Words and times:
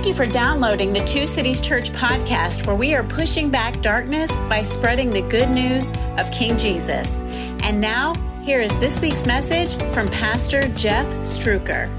Thank 0.00 0.08
you 0.08 0.14
for 0.14 0.26
downloading 0.26 0.94
the 0.94 1.04
Two 1.04 1.26
Cities 1.26 1.60
Church 1.60 1.90
podcast, 1.90 2.66
where 2.66 2.74
we 2.74 2.94
are 2.94 3.04
pushing 3.04 3.50
back 3.50 3.82
darkness 3.82 4.32
by 4.48 4.62
spreading 4.62 5.10
the 5.10 5.20
good 5.20 5.50
news 5.50 5.92
of 6.16 6.30
King 6.30 6.56
Jesus. 6.56 7.20
And 7.62 7.82
now, 7.82 8.14
here 8.42 8.62
is 8.62 8.74
this 8.78 9.02
week's 9.02 9.26
message 9.26 9.76
from 9.92 10.08
Pastor 10.08 10.68
Jeff 10.68 11.04
Struecker. 11.16 11.90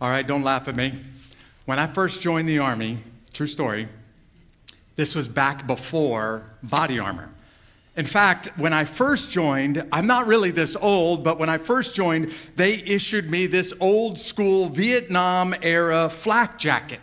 All 0.00 0.08
right, 0.08 0.26
don't 0.26 0.42
laugh 0.42 0.66
at 0.66 0.76
me. 0.76 0.94
When 1.66 1.78
I 1.78 1.86
first 1.86 2.22
joined 2.22 2.48
the 2.48 2.58
Army, 2.58 3.00
true 3.34 3.46
story, 3.46 3.86
this 4.96 5.14
was 5.14 5.28
back 5.28 5.66
before 5.66 6.46
body 6.62 6.98
armor. 6.98 7.28
In 7.94 8.06
fact, 8.06 8.46
when 8.56 8.72
I 8.72 8.84
first 8.86 9.30
joined, 9.30 9.86
I'm 9.92 10.06
not 10.06 10.26
really 10.26 10.50
this 10.50 10.76
old, 10.76 11.22
but 11.22 11.38
when 11.38 11.50
I 11.50 11.58
first 11.58 11.94
joined, 11.94 12.32
they 12.56 12.76
issued 12.76 13.30
me 13.30 13.46
this 13.46 13.74
old 13.80 14.16
school 14.16 14.70
Vietnam 14.70 15.54
era 15.60 16.08
flak 16.08 16.58
jacket. 16.58 17.00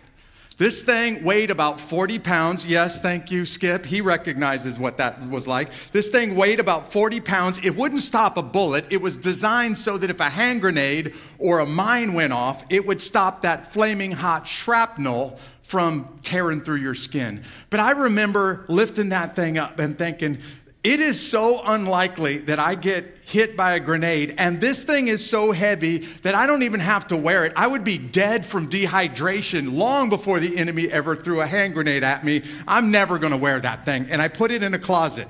This 0.58 0.82
thing 0.82 1.24
weighed 1.24 1.52
about 1.52 1.80
40 1.80 2.20
pounds. 2.20 2.68
Yes, 2.68 3.00
thank 3.00 3.32
you, 3.32 3.46
Skip. 3.46 3.86
He 3.86 4.02
recognizes 4.02 4.78
what 4.78 4.98
that 4.98 5.26
was 5.30 5.48
like. 5.48 5.70
This 5.94 6.10
thing 6.10 6.36
weighed 6.36 6.60
about 6.60 6.92
40 6.92 7.22
pounds. 7.22 7.60
It 7.64 7.78
wouldn't 7.78 8.02
stop 8.02 8.36
a 8.36 8.44
bullet. 8.44 8.86
It 8.90 9.02
was 9.02 9.16
designed 9.16 9.78
so 9.78 9.98
that 9.98 10.10
if 10.10 10.20
a 10.20 10.30
hand 10.30 10.60
grenade 10.60 11.14
or 11.38 11.60
a 11.60 11.66
mine 11.66 12.14
went 12.14 12.34
off, 12.34 12.66
it 12.70 12.86
would 12.86 13.00
stop 13.00 13.44
that 13.44 13.72
flaming 13.72 14.12
hot 14.12 14.48
shrapnel 14.48 15.40
from 15.70 16.20
tearing 16.24 16.60
through 16.60 16.78
your 16.78 16.96
skin. 16.96 17.44
But 17.70 17.80
I 17.80 17.92
remember 17.92 18.66
lifting 18.68 19.10
that 19.10 19.36
thing 19.36 19.58
up 19.58 19.80
and 19.80 19.98
thinking, 19.98 20.40
it 20.84 21.02
is 21.02 21.20
so 21.30 21.62
unlikely 21.64 22.38
that 22.40 22.58
I 22.58 22.76
get 22.76 23.18
hit 23.26 23.58
by 23.58 23.74
a 23.74 23.80
grenade, 23.80 24.36
and 24.38 24.62
this 24.62 24.84
thing 24.84 25.10
is 25.10 25.28
so 25.28 25.52
heavy 25.52 26.00
that 26.24 26.36
I 26.36 26.48
don't 26.48 26.64
even 26.64 26.80
have 26.80 27.08
to 27.08 27.18
wear 27.18 27.46
it. 27.46 27.54
I 27.56 27.68
would 27.68 27.84
be 27.84 27.98
dead 27.98 28.46
from 28.46 28.70
dehydration 28.70 29.74
long 29.78 30.08
before 30.08 30.40
the 30.40 30.58
enemy 30.58 30.90
ever 30.90 31.16
threw 31.16 31.42
a 31.42 31.46
hand 31.46 31.74
grenade 31.74 32.04
at 32.04 32.24
me. 32.24 32.44
I'm 32.68 32.92
never 32.92 33.20
gonna 33.20 33.38
wear 33.38 33.60
that 33.60 33.84
thing. 33.84 34.08
And 34.10 34.22
I 34.22 34.30
put 34.30 34.52
it 34.52 34.64
in 34.64 34.74
a 34.74 34.80
closet. 34.80 35.28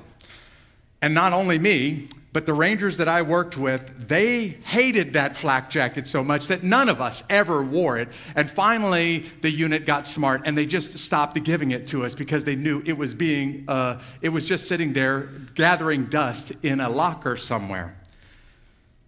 And 1.02 1.14
not 1.14 1.32
only 1.32 1.58
me, 1.58 2.08
but 2.32 2.46
the 2.46 2.52
Rangers 2.52 2.98
that 2.98 3.08
I 3.08 3.22
worked 3.22 3.56
with, 3.56 4.08
they 4.08 4.46
hated 4.48 5.14
that 5.14 5.36
flak 5.36 5.68
jacket 5.68 6.06
so 6.06 6.22
much 6.22 6.46
that 6.46 6.62
none 6.62 6.88
of 6.88 7.00
us 7.00 7.24
ever 7.28 7.60
wore 7.62 7.98
it. 7.98 8.08
And 8.36 8.48
finally, 8.48 9.24
the 9.40 9.50
unit 9.50 9.84
got 9.84 10.06
smart 10.06 10.42
and 10.44 10.56
they 10.56 10.64
just 10.64 10.96
stopped 10.98 11.42
giving 11.42 11.72
it 11.72 11.88
to 11.88 12.04
us 12.04 12.14
because 12.14 12.44
they 12.44 12.54
knew 12.54 12.82
it 12.86 12.92
was 12.92 13.14
being, 13.14 13.64
uh, 13.66 14.00
it 14.22 14.28
was 14.28 14.46
just 14.46 14.68
sitting 14.68 14.92
there 14.92 15.22
gathering 15.56 16.06
dust 16.06 16.52
in 16.62 16.78
a 16.78 16.88
locker 16.88 17.36
somewhere. 17.36 17.96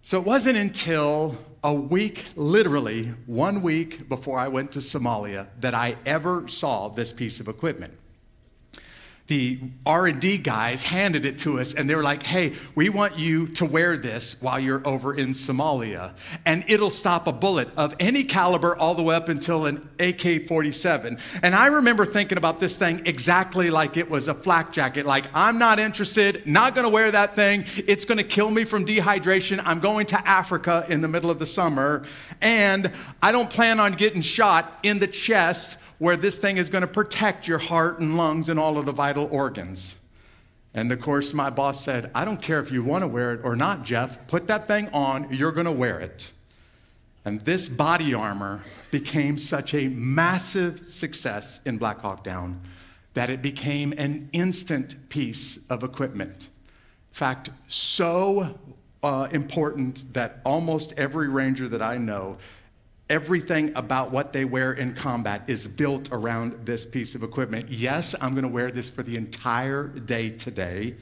So 0.02 0.18
it 0.18 0.26
wasn't 0.26 0.58
until 0.58 1.36
a 1.62 1.72
week, 1.72 2.24
literally 2.34 3.14
one 3.26 3.62
week 3.62 4.08
before 4.08 4.36
I 4.36 4.48
went 4.48 4.72
to 4.72 4.80
Somalia, 4.80 5.46
that 5.60 5.74
I 5.74 5.94
ever 6.04 6.48
saw 6.48 6.88
this 6.88 7.12
piece 7.12 7.38
of 7.38 7.46
equipment 7.46 7.94
the 9.32 9.58
r&d 9.86 10.36
guys 10.36 10.82
handed 10.82 11.24
it 11.24 11.38
to 11.38 11.58
us 11.58 11.72
and 11.72 11.88
they 11.88 11.94
were 11.94 12.02
like 12.02 12.22
hey 12.22 12.52
we 12.74 12.90
want 12.90 13.18
you 13.18 13.48
to 13.48 13.64
wear 13.64 13.96
this 13.96 14.36
while 14.42 14.60
you're 14.60 14.86
over 14.86 15.14
in 15.14 15.30
somalia. 15.30 16.12
And 16.44 16.64
it'll 16.68 16.90
stop 16.90 17.26
a 17.26 17.32
bullet 17.32 17.70
of 17.78 17.94
any 17.98 18.24
caliber 18.24 18.76
all 18.76 18.94
the 18.94 19.02
way 19.02 19.14
up 19.14 19.30
until 19.30 19.64
an 19.64 19.88
ak-47 19.98 21.18
and 21.42 21.54
i 21.54 21.68
remember 21.68 22.04
thinking 22.04 22.36
about 22.36 22.60
this 22.60 22.76
thing 22.76 23.06
exactly 23.06 23.70
like 23.70 23.96
it 23.96 24.10
was 24.10 24.28
a 24.28 24.34
flak 24.34 24.70
jacket. 24.70 25.06
Like 25.06 25.24
i'm 25.32 25.56
not 25.56 25.78
interested 25.78 26.46
not 26.46 26.74
going 26.74 26.84
to 26.84 26.90
wear 26.90 27.10
that 27.10 27.34
thing. 27.34 27.64
It's 27.86 28.04
going 28.04 28.18
to 28.18 28.24
kill 28.24 28.50
me 28.50 28.64
from 28.64 28.84
dehydration. 28.84 29.62
I'm 29.64 29.80
going 29.80 30.04
to 30.06 30.28
africa 30.28 30.84
in 30.90 31.00
the 31.00 31.08
middle 31.08 31.30
of 31.30 31.38
the 31.38 31.46
summer. 31.46 32.04
And 32.42 32.92
i 33.22 33.32
don't 33.32 33.48
plan 33.48 33.80
on 33.80 33.92
getting 33.92 34.20
shot 34.20 34.78
in 34.82 34.98
the 34.98 35.06
chest 35.06 35.78
where 36.02 36.16
this 36.16 36.36
thing 36.36 36.56
is 36.56 36.68
going 36.68 36.82
to 36.82 36.88
protect 36.88 37.46
your 37.46 37.58
heart 37.58 38.00
and 38.00 38.16
lungs 38.16 38.48
and 38.48 38.58
all 38.58 38.76
of 38.76 38.84
the 38.84 38.90
vital 38.90 39.28
organs. 39.30 39.94
And 40.74 40.90
of 40.90 41.00
course, 41.00 41.32
my 41.32 41.48
boss 41.48 41.84
said, 41.84 42.10
I 42.12 42.24
don't 42.24 42.42
care 42.42 42.58
if 42.58 42.72
you 42.72 42.82
want 42.82 43.02
to 43.02 43.06
wear 43.06 43.34
it 43.34 43.42
or 43.44 43.54
not, 43.54 43.84
Jeff, 43.84 44.26
put 44.26 44.48
that 44.48 44.66
thing 44.66 44.88
on, 44.88 45.28
you're 45.30 45.52
going 45.52 45.66
to 45.66 45.70
wear 45.70 46.00
it. 46.00 46.32
And 47.24 47.40
this 47.42 47.68
body 47.68 48.14
armor 48.14 48.62
became 48.90 49.38
such 49.38 49.74
a 49.74 49.86
massive 49.90 50.88
success 50.88 51.60
in 51.64 51.78
Black 51.78 52.00
Hawk 52.00 52.24
Down 52.24 52.60
that 53.14 53.30
it 53.30 53.40
became 53.40 53.94
an 53.96 54.28
instant 54.32 55.08
piece 55.08 55.60
of 55.70 55.84
equipment. 55.84 56.48
In 57.12 57.14
fact, 57.14 57.50
so 57.68 58.58
uh, 59.04 59.28
important 59.30 60.12
that 60.14 60.40
almost 60.44 60.94
every 60.96 61.28
ranger 61.28 61.68
that 61.68 61.80
I 61.80 61.96
know 61.96 62.38
Everything 63.10 63.72
about 63.76 64.10
what 64.10 64.32
they 64.32 64.44
wear 64.44 64.72
in 64.72 64.94
combat 64.94 65.42
is 65.46 65.68
built 65.68 66.08
around 66.12 66.64
this 66.64 66.86
piece 66.86 67.14
of 67.14 67.22
equipment. 67.22 67.68
Yes, 67.68 68.14
I'm 68.20 68.32
going 68.32 68.44
to 68.44 68.48
wear 68.48 68.70
this 68.70 68.88
for 68.88 69.02
the 69.02 69.16
entire 69.16 69.88
day 69.88 70.30
today 70.30 70.94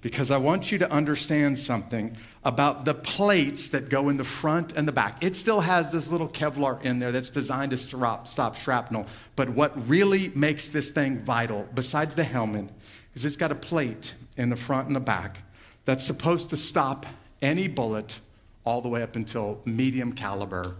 because 0.00 0.30
I 0.30 0.36
want 0.36 0.70
you 0.70 0.78
to 0.78 0.90
understand 0.90 1.58
something 1.58 2.16
about 2.44 2.84
the 2.84 2.94
plates 2.94 3.70
that 3.70 3.88
go 3.88 4.08
in 4.08 4.16
the 4.16 4.24
front 4.24 4.72
and 4.76 4.86
the 4.86 4.92
back. 4.92 5.22
It 5.22 5.34
still 5.34 5.60
has 5.60 5.90
this 5.90 6.10
little 6.12 6.28
Kevlar 6.28 6.82
in 6.82 6.98
there 6.98 7.12
that's 7.12 7.30
designed 7.30 7.70
to 7.70 7.76
stop, 7.76 8.28
stop 8.28 8.54
shrapnel. 8.54 9.06
But 9.34 9.48
what 9.50 9.88
really 9.88 10.30
makes 10.34 10.68
this 10.68 10.90
thing 10.90 11.18
vital, 11.18 11.66
besides 11.74 12.14
the 12.14 12.24
helmet, 12.24 12.68
is 13.14 13.24
it's 13.24 13.36
got 13.36 13.50
a 13.50 13.56
plate 13.56 14.14
in 14.36 14.50
the 14.50 14.56
front 14.56 14.86
and 14.86 14.94
the 14.94 15.00
back 15.00 15.42
that's 15.84 16.04
supposed 16.04 16.50
to 16.50 16.56
stop 16.56 17.06
any 17.42 17.66
bullet 17.66 18.20
all 18.64 18.80
the 18.80 18.88
way 18.88 19.02
up 19.02 19.16
until 19.16 19.60
medium 19.64 20.12
caliber 20.12 20.76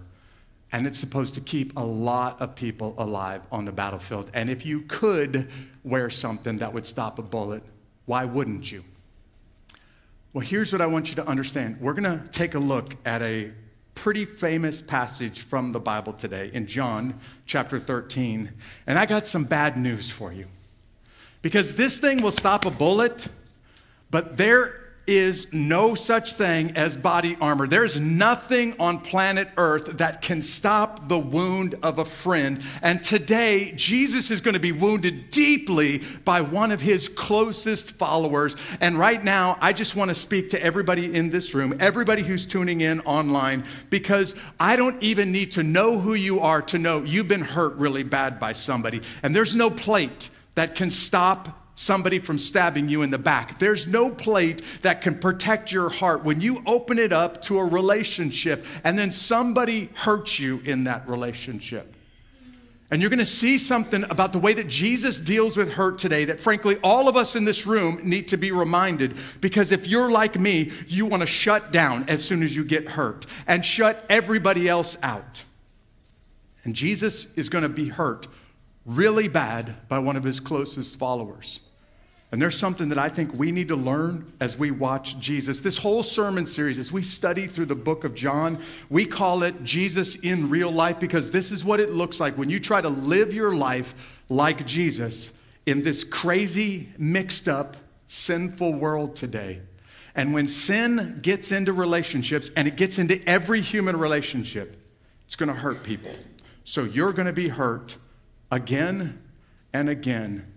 and 0.72 0.86
it's 0.86 0.98
supposed 0.98 1.34
to 1.34 1.40
keep 1.40 1.76
a 1.76 1.82
lot 1.82 2.40
of 2.40 2.54
people 2.54 2.94
alive 2.98 3.42
on 3.50 3.64
the 3.64 3.72
battlefield. 3.72 4.30
And 4.34 4.50
if 4.50 4.66
you 4.66 4.82
could 4.82 5.48
wear 5.82 6.10
something 6.10 6.56
that 6.58 6.72
would 6.72 6.84
stop 6.84 7.18
a 7.18 7.22
bullet, 7.22 7.62
why 8.04 8.24
wouldn't 8.24 8.70
you? 8.70 8.84
Well, 10.32 10.46
here's 10.46 10.72
what 10.72 10.82
I 10.82 10.86
want 10.86 11.08
you 11.08 11.16
to 11.16 11.26
understand. 11.26 11.80
We're 11.80 11.94
going 11.94 12.20
to 12.20 12.28
take 12.28 12.54
a 12.54 12.58
look 12.58 12.96
at 13.06 13.22
a 13.22 13.50
pretty 13.94 14.24
famous 14.24 14.80
passage 14.80 15.40
from 15.40 15.72
the 15.72 15.80
Bible 15.80 16.12
today 16.12 16.50
in 16.52 16.66
John 16.66 17.18
chapter 17.46 17.80
13. 17.80 18.52
And 18.86 18.98
I 18.98 19.06
got 19.06 19.26
some 19.26 19.44
bad 19.44 19.76
news 19.76 20.10
for 20.10 20.32
you. 20.32 20.46
Because 21.40 21.76
this 21.76 21.98
thing 21.98 22.22
will 22.22 22.32
stop 22.32 22.66
a 22.66 22.70
bullet, 22.70 23.28
but 24.10 24.36
there 24.36 24.87
is 25.08 25.50
no 25.52 25.94
such 25.94 26.34
thing 26.34 26.76
as 26.76 26.96
body 26.96 27.36
armor. 27.40 27.66
There's 27.66 27.98
nothing 27.98 28.78
on 28.78 29.00
planet 29.00 29.48
Earth 29.56 29.96
that 29.96 30.20
can 30.20 30.42
stop 30.42 31.08
the 31.08 31.18
wound 31.18 31.76
of 31.82 31.98
a 31.98 32.04
friend. 32.04 32.62
And 32.82 33.02
today, 33.02 33.72
Jesus 33.72 34.30
is 34.30 34.42
going 34.42 34.54
to 34.54 34.60
be 34.60 34.72
wounded 34.72 35.30
deeply 35.30 36.02
by 36.24 36.42
one 36.42 36.70
of 36.70 36.82
his 36.82 37.08
closest 37.08 37.92
followers. 37.92 38.54
And 38.80 38.98
right 38.98 39.24
now, 39.24 39.56
I 39.60 39.72
just 39.72 39.96
want 39.96 40.10
to 40.10 40.14
speak 40.14 40.50
to 40.50 40.62
everybody 40.62 41.14
in 41.14 41.30
this 41.30 41.54
room, 41.54 41.74
everybody 41.80 42.22
who's 42.22 42.44
tuning 42.44 42.82
in 42.82 43.00
online, 43.00 43.64
because 43.88 44.34
I 44.60 44.76
don't 44.76 45.02
even 45.02 45.32
need 45.32 45.52
to 45.52 45.62
know 45.62 45.98
who 45.98 46.12
you 46.12 46.40
are 46.40 46.60
to 46.62 46.78
know 46.78 47.02
you've 47.02 47.28
been 47.28 47.40
hurt 47.40 47.74
really 47.76 48.02
bad 48.02 48.38
by 48.38 48.52
somebody. 48.52 49.00
And 49.22 49.34
there's 49.34 49.54
no 49.54 49.70
plate 49.70 50.28
that 50.54 50.74
can 50.74 50.90
stop 50.90 51.67
somebody 51.78 52.18
from 52.18 52.38
stabbing 52.38 52.88
you 52.88 53.02
in 53.02 53.10
the 53.10 53.18
back. 53.18 53.58
There's 53.60 53.86
no 53.86 54.10
plate 54.10 54.62
that 54.82 55.00
can 55.00 55.16
protect 55.16 55.70
your 55.70 55.88
heart 55.88 56.24
when 56.24 56.40
you 56.40 56.60
open 56.66 56.98
it 56.98 57.12
up 57.12 57.40
to 57.42 57.60
a 57.60 57.64
relationship 57.64 58.66
and 58.82 58.98
then 58.98 59.12
somebody 59.12 59.88
hurts 59.94 60.40
you 60.40 60.60
in 60.64 60.84
that 60.84 61.08
relationship. 61.08 61.94
And 62.90 63.00
you're 63.00 63.10
going 63.10 63.18
to 63.18 63.24
see 63.24 63.58
something 63.58 64.02
about 64.04 64.32
the 64.32 64.40
way 64.40 64.54
that 64.54 64.66
Jesus 64.66 65.20
deals 65.20 65.56
with 65.56 65.72
hurt 65.72 65.98
today 65.98 66.24
that, 66.24 66.40
frankly, 66.40 66.78
all 66.82 67.06
of 67.06 67.16
us 67.16 67.36
in 67.36 67.44
this 67.44 67.64
room 67.64 68.00
need 68.02 68.28
to 68.28 68.36
be 68.36 68.50
reminded. 68.50 69.14
Because 69.40 69.70
if 69.70 69.86
you're 69.86 70.10
like 70.10 70.40
me, 70.40 70.72
you 70.88 71.06
want 71.06 71.20
to 71.20 71.26
shut 71.26 71.70
down 71.70 72.06
as 72.08 72.24
soon 72.24 72.42
as 72.42 72.56
you 72.56 72.64
get 72.64 72.88
hurt 72.88 73.26
and 73.46 73.64
shut 73.64 74.04
everybody 74.08 74.68
else 74.68 74.96
out. 75.02 75.44
And 76.64 76.74
Jesus 76.74 77.32
is 77.34 77.48
going 77.48 77.62
to 77.62 77.68
be 77.68 77.88
hurt 77.88 78.26
really 78.84 79.28
bad 79.28 79.86
by 79.86 79.98
one 79.98 80.16
of 80.16 80.24
his 80.24 80.40
closest 80.40 80.98
followers. 80.98 81.60
And 82.30 82.42
there's 82.42 82.58
something 82.58 82.90
that 82.90 82.98
I 82.98 83.08
think 83.08 83.32
we 83.32 83.50
need 83.52 83.68
to 83.68 83.76
learn 83.76 84.30
as 84.38 84.58
we 84.58 84.70
watch 84.70 85.18
Jesus. 85.18 85.60
This 85.60 85.78
whole 85.78 86.02
sermon 86.02 86.46
series, 86.46 86.78
as 86.78 86.92
we 86.92 87.02
study 87.02 87.46
through 87.46 87.66
the 87.66 87.74
book 87.74 88.04
of 88.04 88.14
John, 88.14 88.58
we 88.90 89.06
call 89.06 89.42
it 89.42 89.64
Jesus 89.64 90.14
in 90.16 90.50
real 90.50 90.70
life 90.70 91.00
because 91.00 91.30
this 91.30 91.52
is 91.52 91.64
what 91.64 91.80
it 91.80 91.92
looks 91.92 92.20
like 92.20 92.36
when 92.36 92.50
you 92.50 92.60
try 92.60 92.82
to 92.82 92.90
live 92.90 93.32
your 93.32 93.54
life 93.54 94.22
like 94.28 94.66
Jesus 94.66 95.32
in 95.64 95.82
this 95.82 96.04
crazy, 96.04 96.90
mixed 96.98 97.48
up, 97.48 97.78
sinful 98.08 98.74
world 98.74 99.16
today. 99.16 99.62
And 100.14 100.34
when 100.34 100.48
sin 100.48 101.20
gets 101.22 101.50
into 101.50 101.72
relationships, 101.72 102.50
and 102.56 102.68
it 102.68 102.76
gets 102.76 102.98
into 102.98 103.26
every 103.26 103.62
human 103.62 103.96
relationship, 103.96 104.76
it's 105.24 105.36
going 105.36 105.48
to 105.48 105.54
hurt 105.54 105.82
people. 105.82 106.10
So 106.64 106.82
you're 106.82 107.12
going 107.12 107.26
to 107.26 107.32
be 107.32 107.48
hurt 107.48 107.96
again 108.50 109.22
and 109.72 109.88
again 109.88 110.52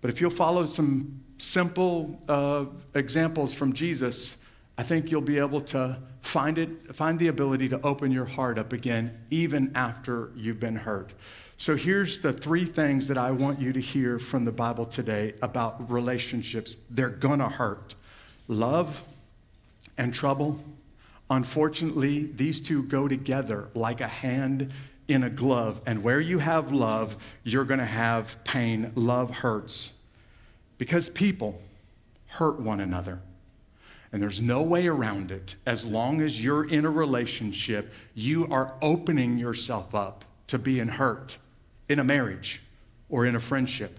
but 0.00 0.10
if 0.10 0.20
you'll 0.20 0.30
follow 0.30 0.64
some 0.66 1.22
simple 1.38 2.20
uh, 2.28 2.66
examples 2.94 3.54
from 3.54 3.72
Jesus, 3.72 4.36
I 4.76 4.82
think 4.82 5.10
you'll 5.10 5.20
be 5.20 5.38
able 5.38 5.60
to 5.62 5.98
find 6.20 6.58
it, 6.58 6.94
find 6.94 7.18
the 7.18 7.28
ability 7.28 7.68
to 7.70 7.80
open 7.82 8.12
your 8.12 8.24
heart 8.24 8.58
up 8.58 8.72
again, 8.72 9.18
even 9.30 9.72
after 9.74 10.30
you've 10.36 10.60
been 10.60 10.76
hurt. 10.76 11.14
So 11.56 11.74
here's 11.74 12.20
the 12.20 12.32
three 12.32 12.64
things 12.64 13.08
that 13.08 13.18
I 13.18 13.32
want 13.32 13.60
you 13.60 13.72
to 13.72 13.80
hear 13.80 14.20
from 14.20 14.44
the 14.44 14.52
Bible 14.52 14.84
today 14.84 15.34
about 15.42 15.90
relationships. 15.90 16.76
They're 16.88 17.08
gonna 17.08 17.48
hurt. 17.48 17.96
Love 18.46 19.02
and 19.96 20.14
trouble. 20.14 20.60
Unfortunately, 21.30 22.30
these 22.36 22.60
two 22.60 22.84
go 22.84 23.08
together 23.08 23.70
like 23.74 24.00
a 24.00 24.06
hand 24.06 24.72
in 25.08 25.24
a 25.24 25.30
glove. 25.30 25.80
And 25.86 26.04
where 26.04 26.20
you 26.20 26.38
have 26.38 26.70
love, 26.70 27.16
you're 27.42 27.64
gonna 27.64 27.84
have 27.84 28.42
pain. 28.44 28.92
Love 28.94 29.38
hurts. 29.38 29.94
Because 30.76 31.10
people 31.10 31.60
hurt 32.26 32.60
one 32.60 32.78
another. 32.78 33.20
And 34.12 34.22
there's 34.22 34.40
no 34.40 34.62
way 34.62 34.86
around 34.86 35.30
it. 35.30 35.56
As 35.66 35.84
long 35.84 36.20
as 36.20 36.42
you're 36.42 36.68
in 36.68 36.84
a 36.84 36.90
relationship, 36.90 37.92
you 38.14 38.46
are 38.48 38.74
opening 38.80 39.38
yourself 39.38 39.94
up 39.94 40.24
to 40.46 40.58
being 40.58 40.88
hurt 40.88 41.38
in 41.88 41.98
a 41.98 42.04
marriage 42.04 42.62
or 43.08 43.26
in 43.26 43.34
a 43.34 43.40
friendship. 43.40 43.98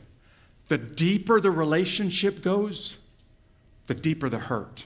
The 0.67 0.77
deeper 0.77 1.41
the 1.41 1.51
relationship 1.51 2.43
goes, 2.43 2.97
the 3.87 3.95
deeper 3.95 4.29
the 4.29 4.39
hurt. 4.39 4.85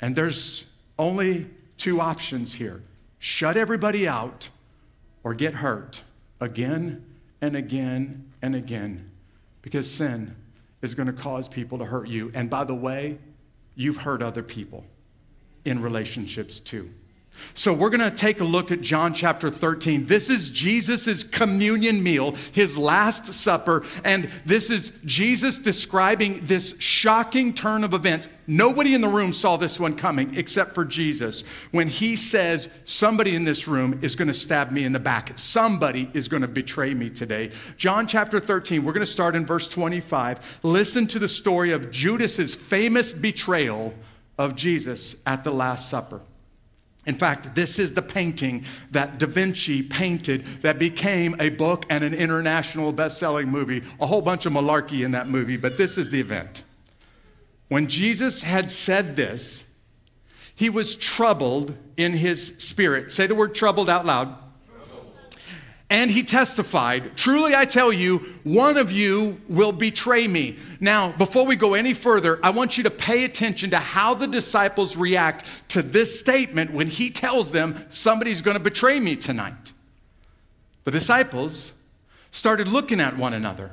And 0.00 0.16
there's 0.16 0.66
only 0.98 1.46
two 1.76 2.00
options 2.00 2.54
here 2.54 2.82
shut 3.18 3.56
everybody 3.56 4.08
out 4.08 4.48
or 5.22 5.34
get 5.34 5.54
hurt 5.54 6.02
again 6.40 7.04
and 7.40 7.56
again 7.56 8.30
and 8.42 8.54
again 8.54 9.10
because 9.62 9.90
sin 9.90 10.34
is 10.82 10.94
going 10.94 11.06
to 11.06 11.12
cause 11.12 11.48
people 11.48 11.78
to 11.78 11.84
hurt 11.84 12.08
you. 12.08 12.30
And 12.34 12.48
by 12.48 12.64
the 12.64 12.74
way, 12.74 13.18
you've 13.74 13.98
hurt 13.98 14.22
other 14.22 14.42
people 14.42 14.84
in 15.64 15.82
relationships 15.82 16.60
too. 16.60 16.90
So, 17.54 17.72
we're 17.72 17.90
going 17.90 18.08
to 18.08 18.14
take 18.14 18.40
a 18.40 18.44
look 18.44 18.72
at 18.72 18.80
John 18.80 19.14
chapter 19.14 19.50
13. 19.50 20.06
This 20.06 20.28
is 20.28 20.50
Jesus' 20.50 21.24
communion 21.24 22.02
meal, 22.02 22.36
his 22.52 22.76
last 22.76 23.26
supper, 23.26 23.84
and 24.04 24.30
this 24.44 24.70
is 24.70 24.92
Jesus 25.04 25.58
describing 25.58 26.44
this 26.46 26.74
shocking 26.78 27.54
turn 27.54 27.84
of 27.84 27.94
events. 27.94 28.28
Nobody 28.46 28.94
in 28.94 29.00
the 29.00 29.08
room 29.08 29.32
saw 29.32 29.56
this 29.56 29.78
one 29.78 29.96
coming 29.96 30.36
except 30.36 30.74
for 30.74 30.84
Jesus 30.84 31.42
when 31.70 31.86
he 31.86 32.16
says, 32.16 32.68
Somebody 32.84 33.36
in 33.36 33.44
this 33.44 33.68
room 33.68 34.00
is 34.02 34.16
going 34.16 34.28
to 34.28 34.34
stab 34.34 34.72
me 34.72 34.84
in 34.84 34.92
the 34.92 34.98
back. 34.98 35.38
Somebody 35.38 36.10
is 36.14 36.26
going 36.26 36.42
to 36.42 36.48
betray 36.48 36.92
me 36.92 37.10
today. 37.10 37.52
John 37.76 38.06
chapter 38.06 38.40
13, 38.40 38.84
we're 38.84 38.92
going 38.92 39.00
to 39.00 39.06
start 39.06 39.36
in 39.36 39.46
verse 39.46 39.68
25. 39.68 40.60
Listen 40.64 41.06
to 41.06 41.18
the 41.18 41.28
story 41.28 41.70
of 41.70 41.90
Judas's 41.92 42.54
famous 42.54 43.12
betrayal 43.12 43.94
of 44.36 44.56
Jesus 44.56 45.16
at 45.26 45.44
the 45.44 45.52
Last 45.52 45.88
Supper. 45.88 46.20
In 47.10 47.16
fact, 47.16 47.56
this 47.56 47.80
is 47.80 47.92
the 47.92 48.02
painting 48.02 48.64
that 48.92 49.18
Da 49.18 49.26
Vinci 49.26 49.82
painted 49.82 50.44
that 50.62 50.78
became 50.78 51.34
a 51.40 51.50
book 51.50 51.84
and 51.90 52.04
an 52.04 52.14
international 52.14 52.92
best 52.92 53.18
selling 53.18 53.48
movie. 53.48 53.82
A 54.00 54.06
whole 54.06 54.22
bunch 54.22 54.46
of 54.46 54.52
malarkey 54.52 55.04
in 55.04 55.10
that 55.10 55.28
movie, 55.28 55.56
but 55.56 55.76
this 55.76 55.98
is 55.98 56.10
the 56.10 56.20
event. 56.20 56.64
When 57.66 57.88
Jesus 57.88 58.42
had 58.42 58.70
said 58.70 59.16
this, 59.16 59.64
he 60.54 60.70
was 60.70 60.94
troubled 60.94 61.76
in 61.96 62.12
his 62.12 62.54
spirit. 62.58 63.10
Say 63.10 63.26
the 63.26 63.34
word 63.34 63.56
troubled 63.56 63.88
out 63.88 64.06
loud. 64.06 64.32
And 65.90 66.08
he 66.08 66.22
testified, 66.22 67.16
Truly 67.16 67.54
I 67.54 67.64
tell 67.64 67.92
you, 67.92 68.18
one 68.44 68.76
of 68.76 68.92
you 68.92 69.40
will 69.48 69.72
betray 69.72 70.28
me. 70.28 70.56
Now, 70.78 71.10
before 71.10 71.44
we 71.44 71.56
go 71.56 71.74
any 71.74 71.94
further, 71.94 72.38
I 72.44 72.50
want 72.50 72.78
you 72.78 72.84
to 72.84 72.90
pay 72.92 73.24
attention 73.24 73.70
to 73.70 73.78
how 73.78 74.14
the 74.14 74.28
disciples 74.28 74.96
react 74.96 75.44
to 75.70 75.82
this 75.82 76.16
statement 76.16 76.72
when 76.72 76.86
he 76.86 77.10
tells 77.10 77.50
them, 77.50 77.84
Somebody's 77.88 78.40
going 78.40 78.56
to 78.56 78.62
betray 78.62 79.00
me 79.00 79.16
tonight. 79.16 79.72
The 80.84 80.92
disciples 80.92 81.72
started 82.30 82.68
looking 82.68 83.00
at 83.00 83.16
one 83.16 83.34
another, 83.34 83.72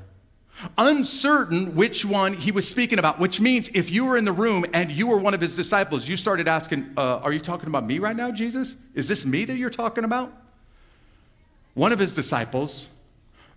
uncertain 0.75 1.75
which 1.75 2.03
one 2.03 2.33
he 2.33 2.51
was 2.51 2.67
speaking 2.67 2.97
about, 2.97 3.19
which 3.19 3.39
means 3.39 3.69
if 3.75 3.91
you 3.91 4.05
were 4.05 4.17
in 4.17 4.25
the 4.25 4.31
room 4.31 4.65
and 4.73 4.91
you 4.91 5.05
were 5.05 5.17
one 5.17 5.35
of 5.35 5.41
his 5.41 5.55
disciples, 5.55 6.09
you 6.09 6.17
started 6.17 6.47
asking, 6.47 6.93
uh, 6.97 7.17
Are 7.17 7.31
you 7.31 7.39
talking 7.39 7.69
about 7.69 7.85
me 7.85 7.99
right 7.99 8.15
now, 8.15 8.31
Jesus? 8.31 8.75
Is 8.95 9.07
this 9.07 9.23
me 9.23 9.45
that 9.45 9.57
you're 9.57 9.69
talking 9.69 10.03
about? 10.03 10.33
One 11.77 11.91
of 11.91 12.00
his 12.00 12.12
disciples, 12.12 12.88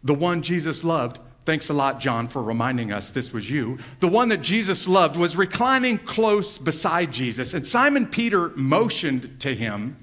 the 0.04 0.12
one 0.12 0.42
Jesus 0.42 0.84
loved, 0.84 1.18
thanks 1.46 1.70
a 1.70 1.72
lot, 1.72 2.00
John, 2.00 2.28
for 2.28 2.42
reminding 2.42 2.92
us 2.92 3.08
this 3.08 3.32
was 3.32 3.50
you. 3.50 3.78
The 4.00 4.08
one 4.08 4.28
that 4.28 4.42
Jesus 4.42 4.86
loved 4.86 5.16
was 5.16 5.38
reclining 5.38 5.96
close 5.96 6.58
beside 6.58 7.14
Jesus, 7.14 7.54
and 7.54 7.66
Simon 7.66 8.06
Peter 8.06 8.50
motioned 8.50 9.40
to 9.40 9.54
him 9.54 9.96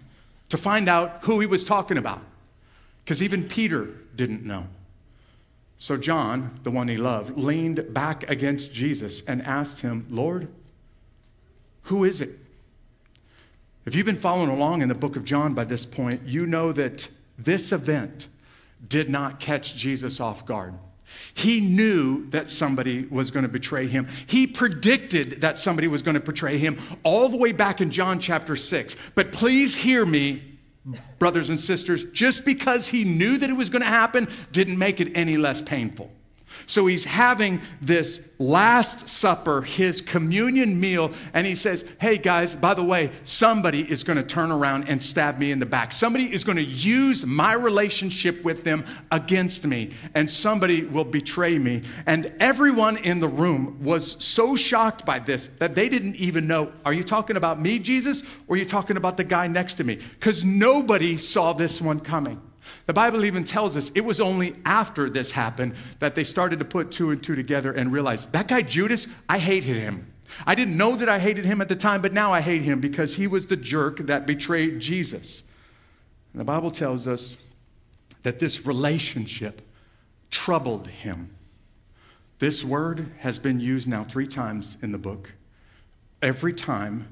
to 0.50 0.58
find 0.58 0.90
out 0.90 1.20
who 1.26 1.40
he 1.40 1.46
was 1.46 1.64
talking 1.64 1.96
about, 2.00 2.24
because 3.06 3.22
even 3.22 3.48
Peter 3.48 3.86
didn't 4.16 4.44
know. 4.44 4.66
So 5.78 5.96
John, 5.96 6.60
the 6.64 6.72
one 6.72 6.88
he 6.88 6.98
loved, 6.98 7.38
leaned 7.38 7.94
back 7.94 8.28
against 8.32 8.74
Jesus 8.74 9.22
and 9.28 9.44
asked 9.44 9.82
him, 9.82 10.08
Lord, 10.10 10.48
who 11.84 12.04
is 12.04 12.22
it? 12.22 12.32
If 13.86 13.96
you've 13.96 14.08
been 14.08 14.16
following 14.16 14.50
along 14.50 14.82
in 14.82 14.90
the 14.90 14.96
book 14.96 15.16
of 15.16 15.24
John 15.24 15.54
by 15.54 15.66
this 15.66 15.86
point, 15.86 16.24
you 16.26 16.48
know 16.48 16.72
that 16.72 17.10
this 17.38 17.72
event 17.72 18.28
did 18.88 19.10
not 19.10 19.40
catch 19.40 19.76
Jesus 19.76 20.20
off 20.20 20.46
guard. 20.46 20.74
He 21.34 21.62
knew 21.62 22.30
that 22.30 22.50
somebody 22.50 23.06
was 23.06 23.32
going 23.32 23.44
to 23.44 23.50
betray 23.50 23.88
him. 23.88 24.08
He 24.28 24.46
predicted 24.46 25.42
that 25.42 25.58
somebody 25.58 25.88
was 25.88 26.02
going 26.02 26.16
to 26.16 26.20
betray 26.20 26.58
him 26.58 26.80
all 27.04 27.30
the 27.30 27.38
way 27.38 27.52
back 27.52 27.82
in 27.82 27.92
John 27.92 28.20
chapter 28.20 28.56
6. 28.56 28.96
But 29.16 29.32
please 29.32 29.76
hear 29.76 30.06
me, 30.06 30.58
brothers 31.20 31.50
and 31.50 31.60
sisters, 31.60 32.04
just 32.12 32.46
because 32.46 32.88
he 32.90 33.04
knew 33.04 33.38
that 33.38 33.50
it 33.50 33.54
was 33.54 33.70
going 33.70 33.82
to 33.82 33.88
happen 33.88 34.28
didn't 34.52 34.78
make 34.78 35.00
it 35.00 35.12
any 35.16 35.38
less 35.38 35.62
painful. 35.62 36.12
So 36.66 36.88
he's 36.88 37.06
having 37.06 37.62
this 37.82 38.22
Last 38.40 39.10
Supper, 39.10 39.64
his 39.64 40.00
communion 40.00 40.80
meal, 40.80 41.12
and 41.34 41.48
he 41.48 41.56
says, 41.56 41.86
Hey 42.00 42.18
guys, 42.18 42.56
by 42.56 42.76
the 42.76 42.84
way, 42.84 43.12
somebody 43.24 43.90
is 43.90 44.04
going 44.04 44.18
to 44.18 44.24
turn 44.24 44.52
around 44.52 44.88
and 44.88 45.02
stab 45.02 45.40
me 45.40 45.52
in 45.52 45.58
the 45.58 45.66
back. 45.66 45.92
Somebody 45.92 46.32
is 46.32 46.44
going 46.44 46.58
to 46.58 46.64
use 46.64 47.26
my 47.26 47.54
relationship 47.54 48.44
with 48.44 48.64
them 48.64 48.86
against 49.12 49.66
me, 49.66 49.92
and 50.14 50.30
somebody 50.30 50.84
will 50.84 51.04
betray 51.04 51.58
me. 51.58 51.82
And 52.06 52.32
everyone 52.40 52.98
in 52.98 53.20
the 53.20 53.28
room 53.28 53.84
was 53.84 54.24
so 54.24 54.56
shocked 54.56 55.04
by 55.04 55.18
this 55.18 55.50
that 55.58 55.74
they 55.74 55.90
didn't 55.90 56.16
even 56.18 56.48
know, 56.48 56.72
Are 56.86 56.94
you 56.94 57.04
talking 57.04 57.38
about 57.38 57.60
me, 57.60 57.80
Jesus, 57.80 58.22
or 58.48 58.56
are 58.56 58.58
you 58.58 58.66
talking 58.66 58.98
about 58.98 59.18
the 59.18 59.24
guy 59.24 59.48
next 59.48 59.76
to 59.76 59.84
me? 59.84 59.96
Because 59.96 60.44
nobody 60.44 61.18
saw 61.18 61.54
this 61.54 61.82
one 61.82 62.00
coming. 62.00 62.40
The 62.86 62.94
Bible 62.94 63.26
even 63.26 63.44
tells 63.44 63.76
us 63.76 63.92
it 63.96 64.02
was 64.02 64.22
only 64.22 64.56
after 64.66 65.10
this 65.10 65.32
happened 65.32 65.76
that 66.00 66.16
they 66.16 66.24
started 66.24 66.60
to 66.60 66.66
put 66.66 66.92
two 66.92 67.12
and 67.12 67.24
two 67.24 67.36
together 67.36 67.72
and 67.72 67.92
realize 67.92 68.26
that 68.28 68.48
guy 68.48 68.62
Judas, 68.62 69.08
I 69.28 69.40
hated 69.40 69.76
him. 69.76 70.14
I 70.46 70.56
didn't 70.56 70.78
know 70.78 70.96
that 70.96 71.10
I 71.10 71.20
hated 71.20 71.46
him 71.46 71.62
at 71.62 71.70
the 71.70 71.76
time, 71.76 72.02
but 72.02 72.14
now 72.14 72.34
I 72.34 72.42
hate 72.42 72.64
him 72.64 72.80
because 72.80 73.16
he 73.16 73.28
was 73.28 73.48
the 73.48 73.56
jerk 73.56 74.00
that 74.00 74.28
betrayed 74.28 74.80
Jesus. 74.80 75.44
And 76.34 76.42
the 76.42 76.46
Bible 76.46 76.72
tells 76.72 77.08
us 77.08 77.54
that 78.24 78.40
this 78.40 78.66
relationship 78.66 79.62
troubled 80.30 80.88
him. 80.88 81.30
This 82.40 82.64
word 82.64 83.12
has 83.20 83.40
been 83.40 83.60
used 83.60 83.88
now 83.88 84.04
three 84.04 84.28
times 84.28 84.78
in 84.82 84.92
the 84.92 84.98
book. 84.98 85.34
Every 86.22 86.54
time 86.54 87.08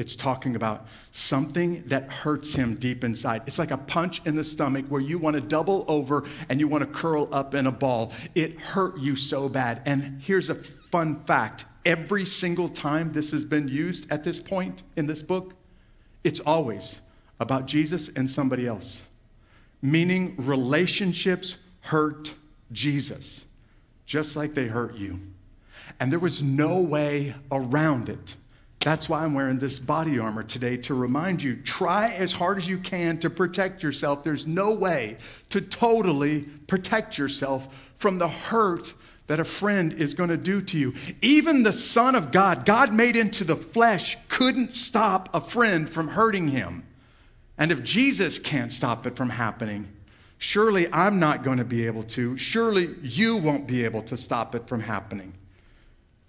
it's 0.00 0.16
talking 0.16 0.56
about 0.56 0.86
something 1.10 1.84
that 1.88 2.10
hurts 2.10 2.54
him 2.54 2.74
deep 2.76 3.04
inside. 3.04 3.42
It's 3.46 3.58
like 3.58 3.70
a 3.70 3.76
punch 3.76 4.22
in 4.24 4.34
the 4.34 4.42
stomach 4.42 4.86
where 4.88 5.02
you 5.02 5.18
want 5.18 5.34
to 5.34 5.42
double 5.42 5.84
over 5.88 6.24
and 6.48 6.58
you 6.58 6.68
want 6.68 6.80
to 6.82 6.86
curl 6.86 7.28
up 7.32 7.54
in 7.54 7.66
a 7.66 7.72
ball. 7.72 8.14
It 8.34 8.58
hurt 8.58 8.98
you 8.98 9.14
so 9.14 9.50
bad. 9.50 9.82
And 9.84 10.22
here's 10.22 10.48
a 10.48 10.54
fun 10.54 11.20
fact 11.20 11.66
every 11.84 12.24
single 12.24 12.70
time 12.70 13.12
this 13.12 13.30
has 13.30 13.44
been 13.44 13.68
used 13.68 14.10
at 14.10 14.24
this 14.24 14.40
point 14.40 14.82
in 14.96 15.06
this 15.06 15.22
book, 15.22 15.52
it's 16.24 16.40
always 16.40 16.98
about 17.38 17.66
Jesus 17.66 18.08
and 18.08 18.28
somebody 18.28 18.66
else, 18.66 19.02
meaning 19.82 20.34
relationships 20.38 21.58
hurt 21.80 22.34
Jesus, 22.72 23.44
just 24.06 24.34
like 24.34 24.54
they 24.54 24.68
hurt 24.68 24.96
you. 24.96 25.18
And 25.98 26.10
there 26.10 26.18
was 26.18 26.42
no 26.42 26.78
way 26.78 27.34
around 27.52 28.08
it. 28.08 28.34
That's 28.80 29.10
why 29.10 29.24
I'm 29.24 29.34
wearing 29.34 29.58
this 29.58 29.78
body 29.78 30.18
armor 30.18 30.42
today 30.42 30.78
to 30.78 30.94
remind 30.94 31.42
you 31.42 31.56
try 31.56 32.12
as 32.12 32.32
hard 32.32 32.56
as 32.56 32.66
you 32.66 32.78
can 32.78 33.18
to 33.18 33.28
protect 33.28 33.82
yourself. 33.82 34.24
There's 34.24 34.46
no 34.46 34.72
way 34.72 35.18
to 35.50 35.60
totally 35.60 36.42
protect 36.66 37.18
yourself 37.18 37.92
from 37.98 38.16
the 38.16 38.28
hurt 38.28 38.94
that 39.26 39.38
a 39.38 39.44
friend 39.44 39.92
is 39.92 40.14
going 40.14 40.30
to 40.30 40.36
do 40.38 40.62
to 40.62 40.78
you. 40.78 40.94
Even 41.20 41.62
the 41.62 41.74
Son 41.74 42.14
of 42.14 42.32
God, 42.32 42.64
God 42.64 42.92
made 42.92 43.16
into 43.16 43.44
the 43.44 43.54
flesh, 43.54 44.16
couldn't 44.28 44.74
stop 44.74 45.28
a 45.34 45.40
friend 45.42 45.88
from 45.88 46.08
hurting 46.08 46.48
him. 46.48 46.84
And 47.58 47.70
if 47.70 47.82
Jesus 47.82 48.38
can't 48.38 48.72
stop 48.72 49.06
it 49.06 49.14
from 49.14 49.28
happening, 49.28 49.88
surely 50.38 50.90
I'm 50.90 51.18
not 51.18 51.44
going 51.44 51.58
to 51.58 51.64
be 51.66 51.86
able 51.86 52.02
to. 52.04 52.38
Surely 52.38 52.94
you 53.02 53.36
won't 53.36 53.68
be 53.68 53.84
able 53.84 54.02
to 54.04 54.16
stop 54.16 54.54
it 54.54 54.66
from 54.66 54.80
happening. 54.80 55.34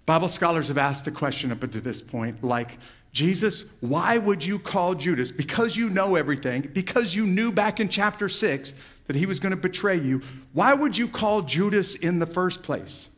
Bible 0.06 0.28
scholars 0.28 0.68
have 0.68 0.78
asked 0.78 1.04
the 1.04 1.10
question 1.10 1.52
up 1.52 1.60
to 1.60 1.80
this 1.80 2.02
point, 2.02 2.42
like, 2.42 2.78
Jesus, 3.12 3.66
why 3.80 4.16
would 4.18 4.44
you 4.44 4.58
call 4.58 4.94
Judas? 4.94 5.30
Because 5.30 5.76
you 5.76 5.90
know 5.90 6.16
everything, 6.16 6.70
because 6.72 7.14
you 7.14 7.26
knew 7.26 7.52
back 7.52 7.78
in 7.78 7.88
chapter 7.88 8.28
six 8.28 8.72
that 9.06 9.16
he 9.16 9.26
was 9.26 9.38
going 9.38 9.50
to 9.50 9.56
betray 9.56 9.98
you, 9.98 10.22
why 10.54 10.72
would 10.72 10.96
you 10.96 11.06
call 11.06 11.42
Judas 11.42 11.94
in 11.94 12.18
the 12.18 12.26
first 12.26 12.62
place? 12.62 13.10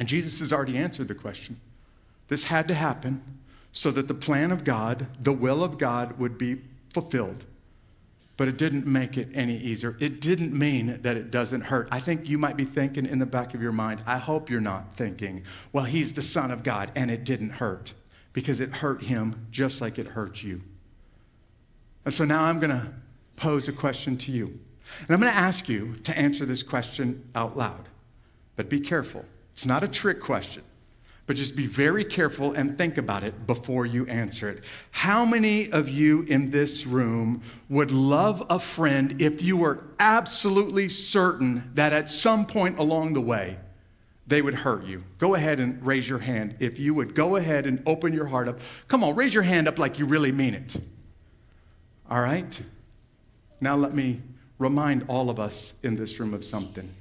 And 0.00 0.08
Jesus 0.08 0.40
has 0.40 0.52
already 0.52 0.76
answered 0.76 1.08
the 1.08 1.14
question. 1.14 1.60
This 2.26 2.44
had 2.44 2.66
to 2.68 2.74
happen 2.74 3.22
so 3.72 3.90
that 3.92 4.08
the 4.08 4.14
plan 4.14 4.50
of 4.50 4.64
God, 4.64 5.06
the 5.20 5.32
will 5.32 5.62
of 5.62 5.78
God, 5.78 6.18
would 6.18 6.36
be 6.36 6.62
fulfilled. 6.92 7.44
But 8.36 8.48
it 8.48 8.58
didn't 8.58 8.86
make 8.86 9.16
it 9.16 9.28
any 9.32 9.56
easier. 9.56 9.96
It 10.00 10.20
didn't 10.20 10.52
mean 10.52 11.00
that 11.02 11.16
it 11.16 11.30
doesn't 11.30 11.62
hurt. 11.62 11.88
I 11.92 12.00
think 12.00 12.28
you 12.28 12.36
might 12.36 12.56
be 12.56 12.64
thinking 12.64 13.06
in 13.06 13.20
the 13.20 13.26
back 13.26 13.54
of 13.54 13.62
your 13.62 13.72
mind, 13.72 14.02
I 14.06 14.18
hope 14.18 14.50
you're 14.50 14.60
not 14.60 14.94
thinking, 14.94 15.44
well, 15.72 15.84
he's 15.84 16.14
the 16.14 16.22
Son 16.22 16.50
of 16.50 16.64
God 16.64 16.90
and 16.96 17.10
it 17.10 17.24
didn't 17.24 17.50
hurt 17.50 17.94
because 18.32 18.60
it 18.60 18.72
hurt 18.72 19.04
him 19.04 19.46
just 19.50 19.80
like 19.80 19.98
it 19.98 20.08
hurt 20.08 20.42
you. 20.42 20.62
And 22.04 22.12
so 22.12 22.24
now 22.24 22.44
I'm 22.44 22.58
going 22.58 22.70
to 22.70 22.92
pose 23.36 23.68
a 23.68 23.72
question 23.72 24.16
to 24.18 24.32
you. 24.32 24.46
And 24.46 25.10
I'm 25.10 25.20
going 25.20 25.32
to 25.32 25.38
ask 25.38 25.68
you 25.68 25.96
to 26.02 26.16
answer 26.18 26.44
this 26.44 26.62
question 26.62 27.28
out 27.34 27.56
loud. 27.56 27.88
But 28.56 28.68
be 28.68 28.80
careful. 28.80 29.24
It's 29.52 29.64
not 29.64 29.82
a 29.82 29.88
trick 29.88 30.20
question, 30.20 30.62
but 31.26 31.36
just 31.36 31.56
be 31.56 31.66
very 31.66 32.04
careful 32.04 32.52
and 32.52 32.76
think 32.76 32.98
about 32.98 33.24
it 33.24 33.46
before 33.46 33.86
you 33.86 34.06
answer 34.06 34.48
it. 34.50 34.64
How 34.90 35.24
many 35.24 35.70
of 35.72 35.88
you 35.88 36.22
in 36.22 36.50
this 36.50 36.86
room 36.86 37.42
would 37.68 37.90
love 37.90 38.44
a 38.50 38.58
friend 38.58 39.20
if 39.20 39.42
you 39.42 39.56
were 39.56 39.84
absolutely 39.98 40.88
certain 40.88 41.70
that 41.74 41.92
at 41.92 42.10
some 42.10 42.44
point 42.44 42.78
along 42.78 43.14
the 43.14 43.20
way, 43.20 43.58
they 44.26 44.42
would 44.42 44.54
hurt 44.54 44.84
you. 44.84 45.04
Go 45.18 45.34
ahead 45.34 45.60
and 45.60 45.84
raise 45.86 46.08
your 46.08 46.18
hand. 46.18 46.56
If 46.58 46.78
you 46.78 46.94
would 46.94 47.14
go 47.14 47.36
ahead 47.36 47.66
and 47.66 47.82
open 47.86 48.12
your 48.12 48.26
heart 48.26 48.48
up. 48.48 48.58
Come 48.88 49.04
on, 49.04 49.14
raise 49.14 49.34
your 49.34 49.42
hand 49.42 49.68
up 49.68 49.78
like 49.78 49.98
you 49.98 50.06
really 50.06 50.32
mean 50.32 50.54
it. 50.54 50.76
All 52.10 52.20
right? 52.20 52.60
Now 53.60 53.76
let 53.76 53.94
me 53.94 54.22
remind 54.58 55.04
all 55.08 55.30
of 55.30 55.38
us 55.38 55.74
in 55.82 55.96
this 55.96 56.18
room 56.20 56.32
of 56.32 56.44
something. 56.44 56.94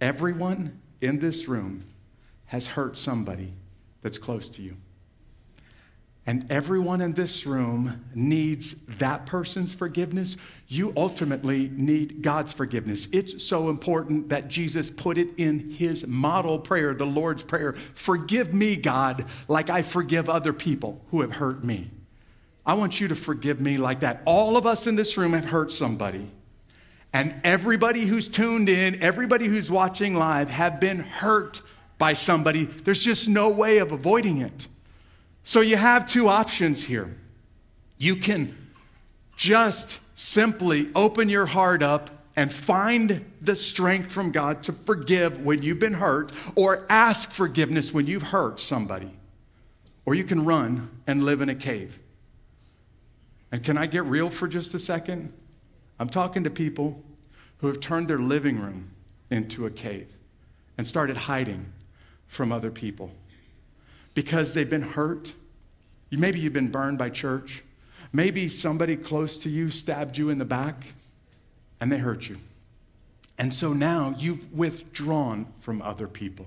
Everyone 0.00 0.80
in 1.00 1.18
this 1.18 1.48
room 1.48 1.84
has 2.52 2.66
hurt 2.66 2.98
somebody 2.98 3.50
that's 4.02 4.18
close 4.18 4.46
to 4.46 4.60
you. 4.60 4.76
And 6.26 6.52
everyone 6.52 7.00
in 7.00 7.14
this 7.14 7.46
room 7.46 8.04
needs 8.14 8.74
that 8.98 9.24
person's 9.24 9.72
forgiveness. 9.72 10.36
You 10.68 10.92
ultimately 10.94 11.70
need 11.70 12.20
God's 12.20 12.52
forgiveness. 12.52 13.08
It's 13.10 13.42
so 13.42 13.70
important 13.70 14.28
that 14.28 14.48
Jesus 14.48 14.90
put 14.90 15.16
it 15.16 15.30
in 15.38 15.70
his 15.70 16.06
model 16.06 16.58
prayer, 16.58 16.92
the 16.92 17.06
Lord's 17.06 17.42
Prayer 17.42 17.72
Forgive 17.94 18.52
me, 18.52 18.76
God, 18.76 19.24
like 19.48 19.70
I 19.70 19.80
forgive 19.80 20.28
other 20.28 20.52
people 20.52 21.02
who 21.08 21.22
have 21.22 21.32
hurt 21.32 21.64
me. 21.64 21.90
I 22.66 22.74
want 22.74 23.00
you 23.00 23.08
to 23.08 23.16
forgive 23.16 23.62
me 23.62 23.78
like 23.78 24.00
that. 24.00 24.20
All 24.26 24.58
of 24.58 24.66
us 24.66 24.86
in 24.86 24.94
this 24.94 25.16
room 25.16 25.32
have 25.32 25.46
hurt 25.46 25.72
somebody. 25.72 26.30
And 27.14 27.34
everybody 27.44 28.02
who's 28.04 28.28
tuned 28.28 28.68
in, 28.68 29.02
everybody 29.02 29.46
who's 29.46 29.70
watching 29.70 30.14
live, 30.14 30.50
have 30.50 30.80
been 30.80 30.98
hurt 30.98 31.62
by 32.02 32.14
somebody. 32.14 32.64
There's 32.64 32.98
just 32.98 33.28
no 33.28 33.48
way 33.48 33.78
of 33.78 33.92
avoiding 33.92 34.38
it. 34.38 34.66
So 35.44 35.60
you 35.60 35.76
have 35.76 36.04
two 36.04 36.26
options 36.26 36.82
here. 36.82 37.08
You 37.96 38.16
can 38.16 38.58
just 39.36 40.00
simply 40.16 40.90
open 40.96 41.28
your 41.28 41.46
heart 41.46 41.80
up 41.80 42.10
and 42.34 42.52
find 42.52 43.24
the 43.40 43.54
strength 43.54 44.10
from 44.10 44.32
God 44.32 44.64
to 44.64 44.72
forgive 44.72 45.44
when 45.44 45.62
you've 45.62 45.78
been 45.78 45.94
hurt, 45.94 46.32
or 46.56 46.84
ask 46.90 47.30
forgiveness 47.30 47.94
when 47.94 48.08
you've 48.08 48.24
hurt 48.24 48.58
somebody. 48.58 49.12
Or 50.04 50.16
you 50.16 50.24
can 50.24 50.44
run 50.44 50.90
and 51.06 51.22
live 51.22 51.40
in 51.40 51.50
a 51.50 51.54
cave. 51.54 52.00
And 53.52 53.62
can 53.62 53.78
I 53.78 53.86
get 53.86 54.04
real 54.06 54.28
for 54.28 54.48
just 54.48 54.74
a 54.74 54.80
second? 54.80 55.32
I'm 56.00 56.08
talking 56.08 56.42
to 56.42 56.50
people 56.50 57.00
who 57.58 57.68
have 57.68 57.78
turned 57.78 58.08
their 58.08 58.18
living 58.18 58.58
room 58.58 58.90
into 59.30 59.66
a 59.66 59.70
cave 59.70 60.08
and 60.76 60.84
started 60.84 61.16
hiding 61.16 61.72
from 62.32 62.50
other 62.50 62.70
people 62.70 63.10
because 64.14 64.54
they've 64.54 64.70
been 64.70 64.80
hurt. 64.80 65.34
Maybe 66.10 66.40
you've 66.40 66.54
been 66.54 66.70
burned 66.70 66.96
by 66.96 67.10
church. 67.10 67.62
Maybe 68.10 68.48
somebody 68.48 68.96
close 68.96 69.36
to 69.38 69.50
you 69.50 69.68
stabbed 69.68 70.16
you 70.16 70.30
in 70.30 70.38
the 70.38 70.46
back 70.46 70.82
and 71.78 71.92
they 71.92 71.98
hurt 71.98 72.30
you. 72.30 72.38
And 73.36 73.52
so 73.52 73.74
now 73.74 74.14
you've 74.16 74.50
withdrawn 74.50 75.52
from 75.60 75.82
other 75.82 76.08
people. 76.08 76.46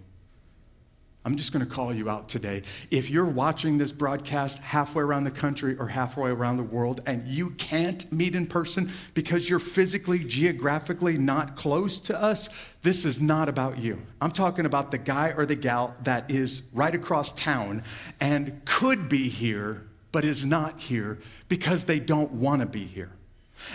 I'm 1.25 1.35
just 1.35 1.51
going 1.51 1.65
to 1.65 1.71
call 1.71 1.91
you 1.91 2.07
out 2.07 2.29
today. 2.29 2.61
If 2.91 3.09
you're 3.09 3.25
watching 3.25 3.79
this 3.79 3.91
broadcast 3.91 4.59
halfway 4.59 5.01
around 5.01 5.23
the 5.23 5.31
country 5.31 5.75
or 5.75 5.87
halfway 5.87 6.29
around 6.29 6.57
the 6.57 6.63
world 6.63 7.01
and 7.07 7.27
you 7.27 7.49
can't 7.51 8.09
meet 8.13 8.35
in 8.35 8.45
person 8.45 8.91
because 9.15 9.49
you're 9.49 9.57
physically, 9.57 10.19
geographically 10.19 11.17
not 11.17 11.55
close 11.55 11.97
to 12.01 12.21
us, 12.21 12.47
this 12.83 13.05
is 13.05 13.19
not 13.19 13.49
about 13.49 13.79
you. 13.79 13.99
I'm 14.21 14.29
talking 14.29 14.67
about 14.67 14.91
the 14.91 14.99
guy 14.99 15.33
or 15.35 15.47
the 15.47 15.55
gal 15.55 15.95
that 16.03 16.29
is 16.29 16.61
right 16.73 16.93
across 16.93 17.31
town 17.31 17.81
and 18.19 18.61
could 18.65 19.09
be 19.09 19.27
here, 19.27 19.87
but 20.11 20.23
is 20.23 20.45
not 20.45 20.79
here 20.79 21.17
because 21.49 21.85
they 21.85 21.99
don't 21.99 22.33
want 22.33 22.61
to 22.61 22.67
be 22.67 22.85
here. 22.85 23.09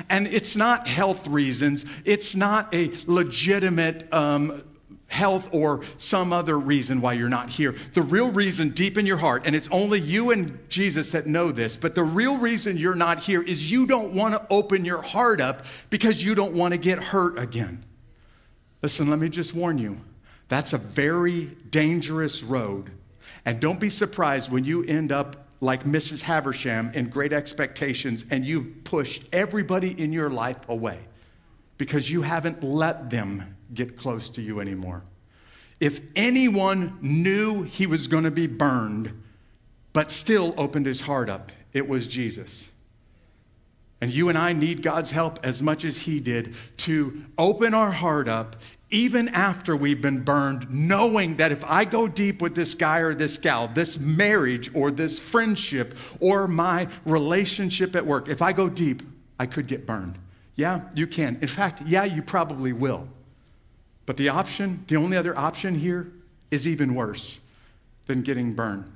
And 0.09 0.28
it's 0.28 0.54
not 0.54 0.87
health 0.87 1.26
reasons, 1.26 1.85
it's 2.04 2.37
not 2.37 2.73
a 2.73 2.92
legitimate 3.07 4.07
um, 4.12 4.62
health 5.11 5.49
or 5.52 5.81
some 5.99 6.33
other 6.33 6.59
reason 6.59 7.00
why 7.00 7.12
you're 7.12 7.29
not 7.29 7.50
here. 7.50 7.75
The 7.95 8.02
real 8.02 8.31
reason 8.31 8.71
deep 8.71 8.97
in 8.97 9.07
your 9.07 9.17
heart, 9.17 9.43
and 9.45 9.55
it's 9.55 9.69
only 9.71 10.00
you 10.00 10.31
and 10.31 10.59
Jesus 10.69 11.11
that 11.11 11.26
know 11.26 11.50
this, 11.50 11.76
but 11.76 11.95
the 11.95 12.02
real 12.02 12.38
reason 12.38 12.76
you're 12.76 12.95
not 12.95 13.21
here 13.21 13.43
is 13.43 13.71
you 13.71 13.87
don't 13.87 14.14
want 14.14 14.35
to 14.35 14.47
open 14.50 14.85
your 14.85 15.02
heart 15.02 15.40
up 15.40 15.67
because 15.90 16.25
you 16.25 16.35
don't 16.35 16.55
want 16.55 16.73
to 16.73 16.79
get 16.79 17.02
hurt 17.02 17.38
again. 17.38 17.85
Listen, 18.83 19.11
let 19.11 19.19
me 19.19 19.29
just 19.29 19.55
warn 19.55 19.79
you 19.79 19.99
that's 20.49 20.73
a 20.73 20.79
very 20.79 21.47
dangerous 21.71 22.43
road. 22.43 22.90
And 23.45 23.61
don't 23.61 23.79
be 23.79 23.88
surprised 23.88 24.50
when 24.50 24.64
you 24.64 24.85
end 24.85 25.12
up 25.12 25.47
like 25.61 25.85
Mrs. 25.85 26.23
Haversham 26.23 26.90
in 26.95 27.09
Great 27.09 27.33
Expectations 27.33 28.25
and 28.31 28.45
you've 28.45 28.83
pushed 28.85 29.25
everybody 29.33 29.99
in 29.99 30.12
your 30.12 30.29
life 30.29 30.69
away 30.69 30.99
because 31.79 32.11
you 32.11 32.23
haven't 32.23 32.62
let 32.64 33.11
them 33.11 33.57
get 33.75 33.99
close 33.99 34.29
to 34.31 34.43
you 34.43 34.61
anymore. 34.61 35.05
If 35.81 36.00
anyone 36.15 36.99
knew 37.00 37.62
he 37.62 37.87
was 37.87 38.07
going 38.07 38.25
to 38.25 38.31
be 38.31 38.47
burned, 38.47 39.23
but 39.93 40.11
still 40.11 40.55
opened 40.57 40.87
his 40.87 41.00
heart 41.00 41.31
up, 41.31 41.53
it 41.73 41.89
was 41.89 42.07
Jesus. 42.07 42.71
And 44.00 44.12
you 44.12 44.29
and 44.29 44.39
I 44.39 44.53
need 44.53 44.83
God's 44.83 45.11
help 45.11 45.39
as 45.43 45.62
much 45.62 45.85
as 45.85 45.99
he 45.99 46.21
did 46.21 46.55
to 46.79 47.23
open 47.37 47.75
our 47.75 47.91
heart 47.91 48.29
up 48.29 48.57
even 48.91 49.29
after 49.29 49.77
we've 49.77 50.00
been 50.00 50.21
burned, 50.21 50.69
knowing 50.71 51.37
that 51.37 51.53
if 51.53 51.65
I 51.65 51.85
go 51.85 52.09
deep 52.09 52.43
with 52.43 52.55
this 52.55 52.75
guy 52.75 52.99
or 52.99 53.15
this 53.15 53.39
gal, 53.39 53.69
this 53.69 53.99
marriage 53.99 54.71
or 54.75 54.91
this 54.91 55.21
friendship 55.21 55.97
or 56.19 56.49
my 56.49 56.89
relationship 57.05 57.95
at 57.95 58.05
work, 58.05 58.29
if 58.29 58.43
I 58.43 58.53
go 58.53 58.69
deep, 58.69 59.03
I 59.39 59.47
could 59.47 59.67
get 59.67 59.87
burned. 59.87 60.19
Yeah, 60.57 60.89
you 60.95 61.07
can. 61.07 61.39
In 61.41 61.49
fact, 61.49 61.83
yeah, 61.87 62.05
you 62.05 62.21
probably 62.21 62.73
will. 62.73 63.09
But 64.11 64.17
the 64.17 64.29
option, 64.29 64.85
the 64.88 64.97
only 64.97 65.17
other 65.17 65.38
option 65.38 65.76
here, 65.76 66.11
is 66.50 66.67
even 66.67 66.97
worse 66.97 67.38
than 68.07 68.23
getting 68.23 68.55
burned. 68.55 68.90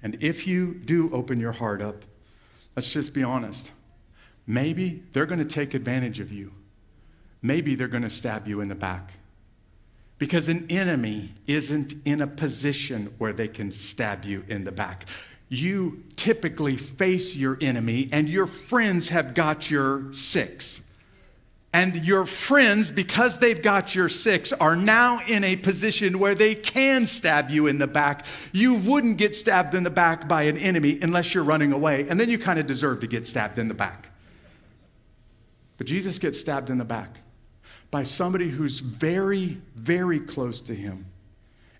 And 0.00 0.16
if 0.22 0.46
you 0.46 0.74
do 0.74 1.12
open 1.12 1.40
your 1.40 1.50
heart 1.50 1.82
up, 1.82 2.04
let's 2.76 2.92
just 2.92 3.12
be 3.12 3.24
honest. 3.24 3.72
Maybe 4.46 5.02
they're 5.12 5.26
going 5.26 5.40
to 5.40 5.44
take 5.44 5.74
advantage 5.74 6.20
of 6.20 6.30
you. 6.30 6.52
Maybe 7.42 7.74
they're 7.74 7.88
going 7.88 8.04
to 8.04 8.10
stab 8.10 8.46
you 8.46 8.60
in 8.60 8.68
the 8.68 8.76
back. 8.76 9.10
Because 10.18 10.48
an 10.48 10.68
enemy 10.70 11.34
isn't 11.48 11.94
in 12.04 12.20
a 12.20 12.28
position 12.28 13.12
where 13.18 13.32
they 13.32 13.48
can 13.48 13.72
stab 13.72 14.24
you 14.24 14.44
in 14.46 14.62
the 14.62 14.70
back. 14.70 15.06
You 15.48 16.04
typically 16.14 16.76
face 16.76 17.34
your 17.34 17.58
enemy, 17.60 18.08
and 18.12 18.30
your 18.30 18.46
friends 18.46 19.08
have 19.08 19.34
got 19.34 19.68
your 19.68 20.12
six. 20.12 20.82
And 21.72 22.04
your 22.04 22.26
friends, 22.26 22.90
because 22.90 23.38
they've 23.38 23.62
got 23.62 23.94
your 23.94 24.08
six, 24.08 24.52
are 24.52 24.74
now 24.74 25.20
in 25.26 25.44
a 25.44 25.54
position 25.54 26.18
where 26.18 26.34
they 26.34 26.56
can 26.56 27.06
stab 27.06 27.50
you 27.50 27.68
in 27.68 27.78
the 27.78 27.86
back. 27.86 28.26
You 28.52 28.74
wouldn't 28.74 29.18
get 29.18 29.36
stabbed 29.36 29.74
in 29.74 29.84
the 29.84 29.90
back 29.90 30.28
by 30.28 30.42
an 30.42 30.58
enemy 30.58 30.98
unless 31.00 31.32
you're 31.32 31.44
running 31.44 31.72
away, 31.72 32.08
and 32.08 32.18
then 32.18 32.28
you 32.28 32.38
kind 32.38 32.58
of 32.58 32.66
deserve 32.66 33.00
to 33.00 33.06
get 33.06 33.24
stabbed 33.24 33.58
in 33.58 33.68
the 33.68 33.74
back. 33.74 34.10
But 35.78 35.86
Jesus 35.86 36.18
gets 36.18 36.40
stabbed 36.40 36.70
in 36.70 36.78
the 36.78 36.84
back 36.84 37.18
by 37.90 38.02
somebody 38.02 38.48
who's 38.48 38.80
very, 38.80 39.60
very 39.76 40.20
close 40.20 40.60
to 40.62 40.74
him. 40.74 41.06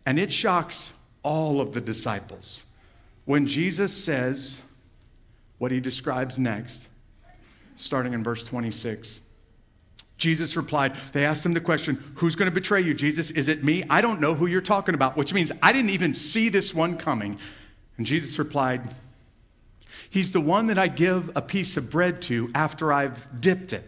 And 0.06 0.18
it 0.18 0.30
shocks 0.30 0.92
all 1.22 1.60
of 1.60 1.72
the 1.72 1.80
disciples 1.80 2.64
when 3.24 3.46
Jesus 3.46 3.92
says 3.92 4.60
what 5.58 5.70
he 5.70 5.80
describes 5.80 6.38
next, 6.38 6.88
starting 7.76 8.12
in 8.12 8.24
verse 8.24 8.42
26. 8.44 9.20
Jesus 10.20 10.56
replied, 10.56 10.94
They 11.12 11.24
asked 11.24 11.44
him 11.44 11.54
the 11.54 11.60
question, 11.60 11.98
Who's 12.16 12.36
going 12.36 12.48
to 12.48 12.54
betray 12.54 12.80
you, 12.82 12.94
Jesus? 12.94 13.30
Is 13.32 13.48
it 13.48 13.64
me? 13.64 13.82
I 13.90 14.00
don't 14.00 14.20
know 14.20 14.34
who 14.34 14.46
you're 14.46 14.60
talking 14.60 14.94
about, 14.94 15.16
which 15.16 15.34
means 15.34 15.50
I 15.62 15.72
didn't 15.72 15.90
even 15.90 16.14
see 16.14 16.48
this 16.48 16.72
one 16.72 16.96
coming. 16.96 17.38
And 17.96 18.06
Jesus 18.06 18.38
replied, 18.38 18.82
He's 20.10 20.30
the 20.30 20.40
one 20.40 20.66
that 20.66 20.78
I 20.78 20.88
give 20.88 21.30
a 21.34 21.42
piece 21.42 21.76
of 21.76 21.90
bread 21.90 22.22
to 22.22 22.50
after 22.54 22.92
I've 22.92 23.40
dipped 23.40 23.72
it. 23.72 23.84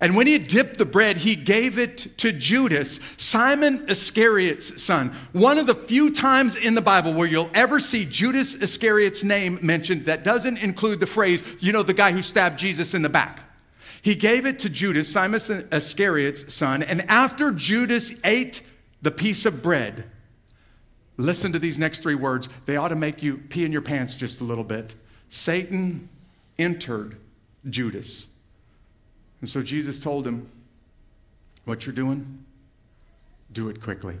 And 0.00 0.14
when 0.14 0.26
he 0.26 0.38
dipped 0.38 0.78
the 0.78 0.84
bread, 0.84 1.16
he 1.16 1.34
gave 1.34 1.76
it 1.76 2.18
to 2.18 2.30
Judas, 2.30 3.00
Simon 3.16 3.88
Iscariot's 3.88 4.80
son. 4.80 5.12
One 5.32 5.58
of 5.58 5.66
the 5.66 5.74
few 5.74 6.12
times 6.12 6.54
in 6.54 6.74
the 6.74 6.80
Bible 6.80 7.14
where 7.14 7.26
you'll 7.26 7.50
ever 7.52 7.80
see 7.80 8.04
Judas 8.04 8.54
Iscariot's 8.54 9.24
name 9.24 9.58
mentioned 9.60 10.06
that 10.06 10.22
doesn't 10.22 10.58
include 10.58 11.00
the 11.00 11.06
phrase, 11.06 11.42
you 11.58 11.72
know, 11.72 11.82
the 11.82 11.94
guy 11.94 12.12
who 12.12 12.22
stabbed 12.22 12.58
Jesus 12.58 12.94
in 12.94 13.02
the 13.02 13.08
back. 13.08 13.47
He 14.08 14.14
gave 14.14 14.46
it 14.46 14.60
to 14.60 14.70
Judas, 14.70 15.12
Simon 15.12 15.38
Iscariot's 15.70 16.54
son, 16.54 16.82
and 16.82 17.02
after 17.10 17.52
Judas 17.52 18.10
ate 18.24 18.62
the 19.02 19.10
piece 19.10 19.44
of 19.44 19.62
bread, 19.62 20.06
listen 21.18 21.52
to 21.52 21.58
these 21.58 21.76
next 21.76 22.00
three 22.00 22.14
words. 22.14 22.48
They 22.64 22.78
ought 22.78 22.88
to 22.88 22.96
make 22.96 23.22
you 23.22 23.36
pee 23.36 23.66
in 23.66 23.70
your 23.70 23.82
pants 23.82 24.14
just 24.14 24.40
a 24.40 24.44
little 24.44 24.64
bit. 24.64 24.94
Satan 25.28 26.08
entered 26.58 27.18
Judas. 27.68 28.28
And 29.42 29.48
so 29.50 29.60
Jesus 29.60 29.98
told 29.98 30.26
him, 30.26 30.48
What 31.66 31.84
you're 31.84 31.94
doing, 31.94 32.46
do 33.52 33.68
it 33.68 33.82
quickly. 33.82 34.16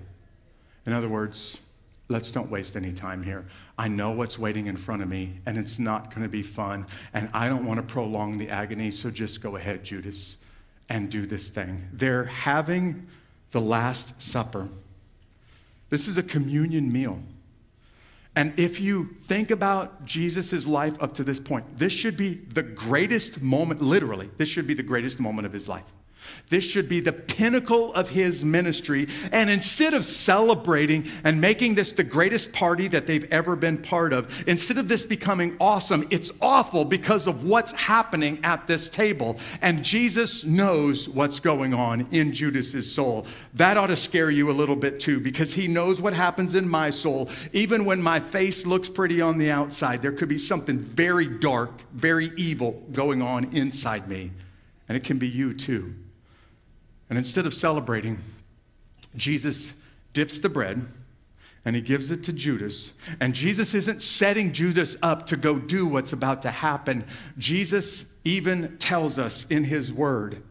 In 0.84 0.92
other 0.92 1.08
words, 1.08 1.62
let's 2.08 2.30
don't 2.30 2.50
waste 2.50 2.76
any 2.76 2.92
time 2.92 3.22
here. 3.22 3.46
I 3.76 3.88
know 3.88 4.10
what's 4.10 4.38
waiting 4.38 4.66
in 4.66 4.76
front 4.76 5.02
of 5.02 5.08
me, 5.08 5.40
and 5.46 5.58
it's 5.58 5.78
not 5.78 6.10
going 6.10 6.22
to 6.22 6.28
be 6.28 6.42
fun, 6.42 6.86
and 7.12 7.28
I 7.32 7.48
don't 7.48 7.66
want 7.66 7.78
to 7.78 7.82
prolong 7.82 8.38
the 8.38 8.48
agony, 8.48 8.90
so 8.90 9.10
just 9.10 9.42
go 9.42 9.56
ahead, 9.56 9.84
Judas, 9.84 10.38
and 10.88 11.10
do 11.10 11.26
this 11.26 11.50
thing. 11.50 11.86
They're 11.92 12.24
having 12.24 13.06
the 13.50 13.60
Last 13.60 14.20
Supper. 14.20 14.68
This 15.90 16.08
is 16.08 16.18
a 16.18 16.22
communion 16.22 16.92
meal. 16.92 17.18
And 18.36 18.58
if 18.58 18.80
you 18.80 19.16
think 19.22 19.50
about 19.50 20.04
Jesus' 20.04 20.66
life 20.66 21.02
up 21.02 21.12
to 21.14 21.24
this 21.24 21.40
point, 21.40 21.76
this 21.76 21.92
should 21.92 22.16
be 22.16 22.34
the 22.34 22.62
greatest 22.62 23.42
moment, 23.42 23.82
literally, 23.82 24.30
this 24.36 24.48
should 24.48 24.66
be 24.66 24.74
the 24.74 24.82
greatest 24.82 25.18
moment 25.18 25.46
of 25.46 25.52
his 25.52 25.68
life. 25.68 25.84
This 26.48 26.64
should 26.64 26.88
be 26.88 27.00
the 27.00 27.12
pinnacle 27.12 27.92
of 27.94 28.10
his 28.10 28.44
ministry. 28.44 29.06
And 29.32 29.50
instead 29.50 29.94
of 29.94 30.04
celebrating 30.04 31.08
and 31.24 31.40
making 31.40 31.74
this 31.74 31.92
the 31.92 32.04
greatest 32.04 32.52
party 32.52 32.88
that 32.88 33.06
they've 33.06 33.30
ever 33.32 33.56
been 33.56 33.78
part 33.78 34.12
of, 34.12 34.48
instead 34.48 34.78
of 34.78 34.88
this 34.88 35.04
becoming 35.04 35.56
awesome, 35.60 36.06
it's 36.10 36.32
awful 36.40 36.84
because 36.84 37.26
of 37.26 37.44
what's 37.44 37.72
happening 37.72 38.38
at 38.44 38.66
this 38.66 38.88
table. 38.88 39.38
And 39.60 39.84
Jesus 39.84 40.44
knows 40.44 41.08
what's 41.08 41.40
going 41.40 41.74
on 41.74 42.06
in 42.12 42.32
Judas's 42.32 42.90
soul. 42.90 43.26
That 43.54 43.76
ought 43.76 43.88
to 43.88 43.96
scare 43.96 44.30
you 44.30 44.50
a 44.50 44.52
little 44.52 44.76
bit 44.76 45.00
too, 45.00 45.20
because 45.20 45.52
he 45.54 45.68
knows 45.68 46.00
what 46.00 46.14
happens 46.14 46.54
in 46.54 46.68
my 46.68 46.90
soul. 46.90 47.28
Even 47.52 47.84
when 47.84 48.02
my 48.02 48.20
face 48.20 48.64
looks 48.66 48.88
pretty 48.88 49.20
on 49.20 49.38
the 49.38 49.50
outside, 49.50 50.02
there 50.02 50.12
could 50.12 50.28
be 50.28 50.38
something 50.38 50.78
very 50.78 51.26
dark, 51.26 51.82
very 51.92 52.32
evil 52.36 52.82
going 52.92 53.22
on 53.22 53.54
inside 53.54 54.08
me. 54.08 54.30
And 54.88 54.96
it 54.96 55.04
can 55.04 55.18
be 55.18 55.28
you 55.28 55.52
too. 55.54 55.94
And 57.08 57.18
instead 57.18 57.46
of 57.46 57.54
celebrating, 57.54 58.18
Jesus 59.16 59.74
dips 60.12 60.38
the 60.38 60.48
bread 60.48 60.82
and 61.64 61.74
he 61.74 61.82
gives 61.82 62.10
it 62.10 62.22
to 62.24 62.32
Judas. 62.32 62.92
And 63.20 63.34
Jesus 63.34 63.74
isn't 63.74 64.02
setting 64.02 64.52
Judas 64.52 64.96
up 65.02 65.26
to 65.26 65.36
go 65.36 65.58
do 65.58 65.86
what's 65.86 66.12
about 66.12 66.42
to 66.42 66.50
happen. 66.50 67.04
Jesus 67.36 68.06
even 68.24 68.76
tells 68.78 69.18
us 69.18 69.46
in 69.46 69.64
his 69.64 69.92
word 69.92 70.42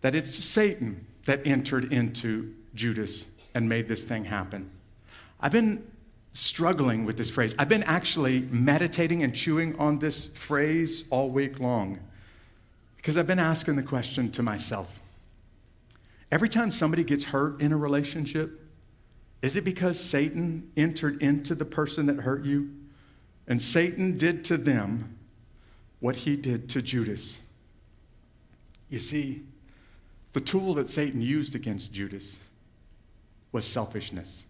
that 0.00 0.14
it's 0.14 0.34
Satan 0.34 1.04
that 1.26 1.46
entered 1.46 1.92
into 1.92 2.54
Judas 2.74 3.26
and 3.54 3.68
made 3.68 3.88
this 3.88 4.04
thing 4.04 4.24
happen. 4.24 4.70
I've 5.40 5.52
been 5.52 5.84
struggling 6.32 7.04
with 7.04 7.16
this 7.16 7.30
phrase. 7.30 7.54
I've 7.58 7.68
been 7.68 7.82
actually 7.82 8.42
meditating 8.50 9.22
and 9.22 9.34
chewing 9.34 9.78
on 9.78 9.98
this 9.98 10.26
phrase 10.28 11.04
all 11.10 11.30
week 11.30 11.58
long 11.58 11.98
because 12.96 13.16
I've 13.16 13.26
been 13.26 13.38
asking 13.38 13.76
the 13.76 13.82
question 13.82 14.30
to 14.32 14.42
myself 14.42 15.00
Every 16.30 16.48
time 16.48 16.70
somebody 16.70 17.04
gets 17.04 17.24
hurt 17.24 17.60
in 17.60 17.72
a 17.72 17.76
relationship, 17.76 18.60
is 19.40 19.56
it 19.56 19.64
because 19.64 19.98
Satan 19.98 20.70
entered 20.76 21.22
into 21.22 21.54
the 21.54 21.64
person 21.64 22.06
that 22.06 22.20
hurt 22.20 22.44
you? 22.44 22.70
And 23.46 23.62
Satan 23.62 24.18
did 24.18 24.44
to 24.44 24.56
them 24.56 25.16
what 26.00 26.16
he 26.16 26.36
did 26.36 26.68
to 26.70 26.82
Judas. 26.82 27.38
You 28.90 28.98
see, 28.98 29.44
the 30.32 30.40
tool 30.40 30.74
that 30.74 30.90
Satan 30.90 31.22
used 31.22 31.54
against 31.54 31.92
Judas 31.92 32.38
was 33.52 33.64
selfishness. 33.64 34.44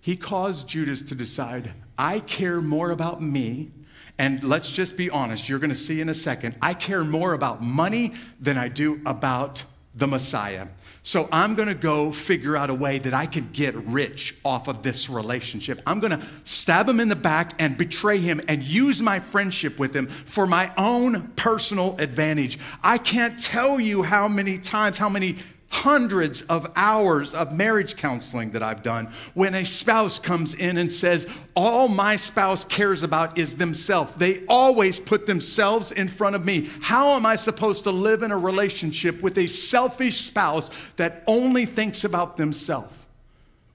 He 0.00 0.16
caused 0.16 0.68
Judas 0.68 1.02
to 1.02 1.14
decide, 1.14 1.72
I 1.98 2.20
care 2.20 2.60
more 2.60 2.90
about 2.90 3.20
me. 3.20 3.72
And 4.16 4.42
let's 4.42 4.70
just 4.70 4.96
be 4.96 5.10
honest, 5.10 5.48
you're 5.48 5.58
going 5.58 5.70
to 5.70 5.76
see 5.76 6.00
in 6.00 6.08
a 6.08 6.14
second, 6.14 6.56
I 6.62 6.74
care 6.74 7.04
more 7.04 7.34
about 7.34 7.62
money 7.62 8.12
than 8.40 8.56
I 8.56 8.68
do 8.68 9.00
about 9.04 9.64
the 9.98 10.06
Messiah. 10.06 10.68
So 11.02 11.28
I'm 11.32 11.54
going 11.54 11.68
to 11.68 11.74
go 11.74 12.12
figure 12.12 12.56
out 12.56 12.70
a 12.70 12.74
way 12.74 12.98
that 12.98 13.14
I 13.14 13.26
can 13.26 13.48
get 13.52 13.74
rich 13.74 14.36
off 14.44 14.68
of 14.68 14.82
this 14.82 15.08
relationship. 15.08 15.80
I'm 15.86 16.00
going 16.00 16.18
to 16.18 16.26
stab 16.44 16.88
him 16.88 17.00
in 17.00 17.08
the 17.08 17.16
back 17.16 17.54
and 17.58 17.76
betray 17.76 18.18
him 18.18 18.40
and 18.46 18.62
use 18.62 19.00
my 19.00 19.18
friendship 19.18 19.78
with 19.78 19.96
him 19.96 20.06
for 20.06 20.46
my 20.46 20.70
own 20.76 21.28
personal 21.36 21.96
advantage. 21.98 22.58
I 22.82 22.98
can't 22.98 23.38
tell 23.42 23.80
you 23.80 24.02
how 24.02 24.28
many 24.28 24.58
times, 24.58 24.98
how 24.98 25.08
many 25.08 25.36
hundreds 25.70 26.42
of 26.42 26.70
hours 26.76 27.34
of 27.34 27.52
marriage 27.52 27.96
counseling 27.96 28.50
that 28.52 28.62
I've 28.62 28.82
done 28.82 29.08
when 29.34 29.54
a 29.54 29.64
spouse 29.64 30.18
comes 30.18 30.54
in 30.54 30.78
and 30.78 30.90
says, 30.90 31.26
All 31.54 31.88
my 31.88 32.16
spouse 32.16 32.64
cares 32.64 33.02
about 33.02 33.38
is 33.38 33.56
themselves. 33.56 34.14
They 34.14 34.44
always 34.46 34.98
put 34.98 35.26
themselves 35.26 35.92
in 35.92 36.08
front 36.08 36.36
of 36.36 36.44
me. 36.44 36.70
How 36.80 37.10
am 37.10 37.26
I 37.26 37.36
supposed 37.36 37.84
to 37.84 37.90
live 37.90 38.22
in 38.22 38.30
a 38.30 38.38
relationship 38.38 39.22
with 39.22 39.36
a 39.38 39.46
selfish 39.46 40.20
spouse 40.20 40.70
that 40.96 41.22
only 41.26 41.66
thinks 41.66 42.04
about 42.04 42.36
themselves? 42.36 42.94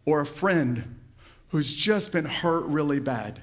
Or 0.06 0.22
a 0.22 0.26
friend 0.26 1.00
who's 1.52 1.74
just 1.74 2.12
been 2.12 2.26
hurt 2.26 2.66
really 2.66 3.00
bad? 3.00 3.40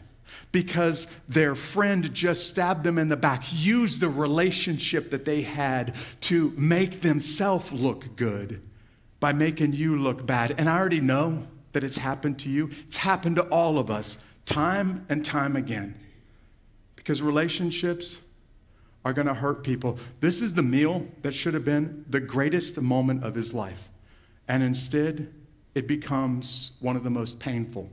Because 0.52 1.06
their 1.28 1.54
friend 1.54 2.12
just 2.12 2.48
stabbed 2.48 2.82
them 2.82 2.98
in 2.98 3.08
the 3.08 3.16
back, 3.16 3.44
used 3.52 4.00
the 4.00 4.08
relationship 4.08 5.10
that 5.10 5.24
they 5.24 5.42
had 5.42 5.94
to 6.20 6.52
make 6.56 7.00
themselves 7.02 7.72
look 7.72 8.16
good 8.16 8.62
by 9.20 9.32
making 9.32 9.72
you 9.72 9.98
look 9.98 10.26
bad. 10.26 10.54
And 10.58 10.68
I 10.68 10.78
already 10.78 11.00
know 11.00 11.46
that 11.72 11.84
it's 11.84 11.98
happened 11.98 12.38
to 12.40 12.48
you, 12.48 12.70
it's 12.88 12.96
happened 12.96 13.36
to 13.36 13.42
all 13.42 13.78
of 13.78 13.90
us 13.90 14.18
time 14.44 15.06
and 15.08 15.24
time 15.24 15.54
again. 15.54 15.94
Because 16.96 17.22
relationships 17.22 18.18
are 19.04 19.12
going 19.12 19.26
to 19.26 19.34
hurt 19.34 19.62
people. 19.64 19.98
This 20.20 20.42
is 20.42 20.54
the 20.54 20.62
meal 20.62 21.06
that 21.22 21.32
should 21.32 21.54
have 21.54 21.64
been 21.64 22.04
the 22.08 22.20
greatest 22.20 22.78
moment 22.80 23.24
of 23.24 23.34
his 23.34 23.54
life. 23.54 23.88
And 24.48 24.62
instead, 24.62 25.32
it 25.74 25.86
becomes 25.86 26.72
one 26.80 26.96
of 26.96 27.04
the 27.04 27.10
most 27.10 27.38
painful. 27.38 27.88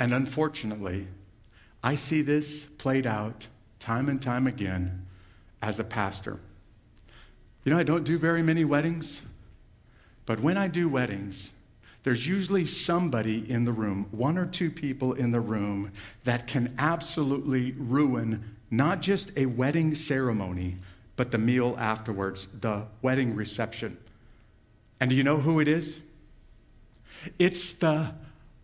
And 0.00 0.14
unfortunately, 0.14 1.06
I 1.84 1.94
see 1.94 2.22
this 2.22 2.64
played 2.64 3.06
out 3.06 3.46
time 3.78 4.08
and 4.08 4.20
time 4.20 4.46
again 4.46 5.06
as 5.60 5.78
a 5.78 5.84
pastor. 5.84 6.40
You 7.64 7.72
know, 7.72 7.78
I 7.78 7.82
don't 7.82 8.04
do 8.04 8.18
very 8.18 8.42
many 8.42 8.64
weddings, 8.64 9.20
but 10.24 10.40
when 10.40 10.56
I 10.56 10.68
do 10.68 10.88
weddings, 10.88 11.52
there's 12.02 12.26
usually 12.26 12.64
somebody 12.64 13.48
in 13.50 13.66
the 13.66 13.72
room, 13.72 14.06
one 14.10 14.38
or 14.38 14.46
two 14.46 14.70
people 14.70 15.12
in 15.12 15.32
the 15.32 15.40
room, 15.40 15.92
that 16.24 16.46
can 16.46 16.74
absolutely 16.78 17.72
ruin 17.76 18.56
not 18.70 19.02
just 19.02 19.30
a 19.36 19.44
wedding 19.44 19.94
ceremony, 19.94 20.76
but 21.16 21.30
the 21.30 21.36
meal 21.36 21.76
afterwards, 21.78 22.48
the 22.60 22.86
wedding 23.02 23.34
reception. 23.36 23.98
And 24.98 25.10
do 25.10 25.16
you 25.16 25.24
know 25.24 25.36
who 25.36 25.60
it 25.60 25.68
is? 25.68 26.00
It's 27.38 27.74
the 27.74 28.14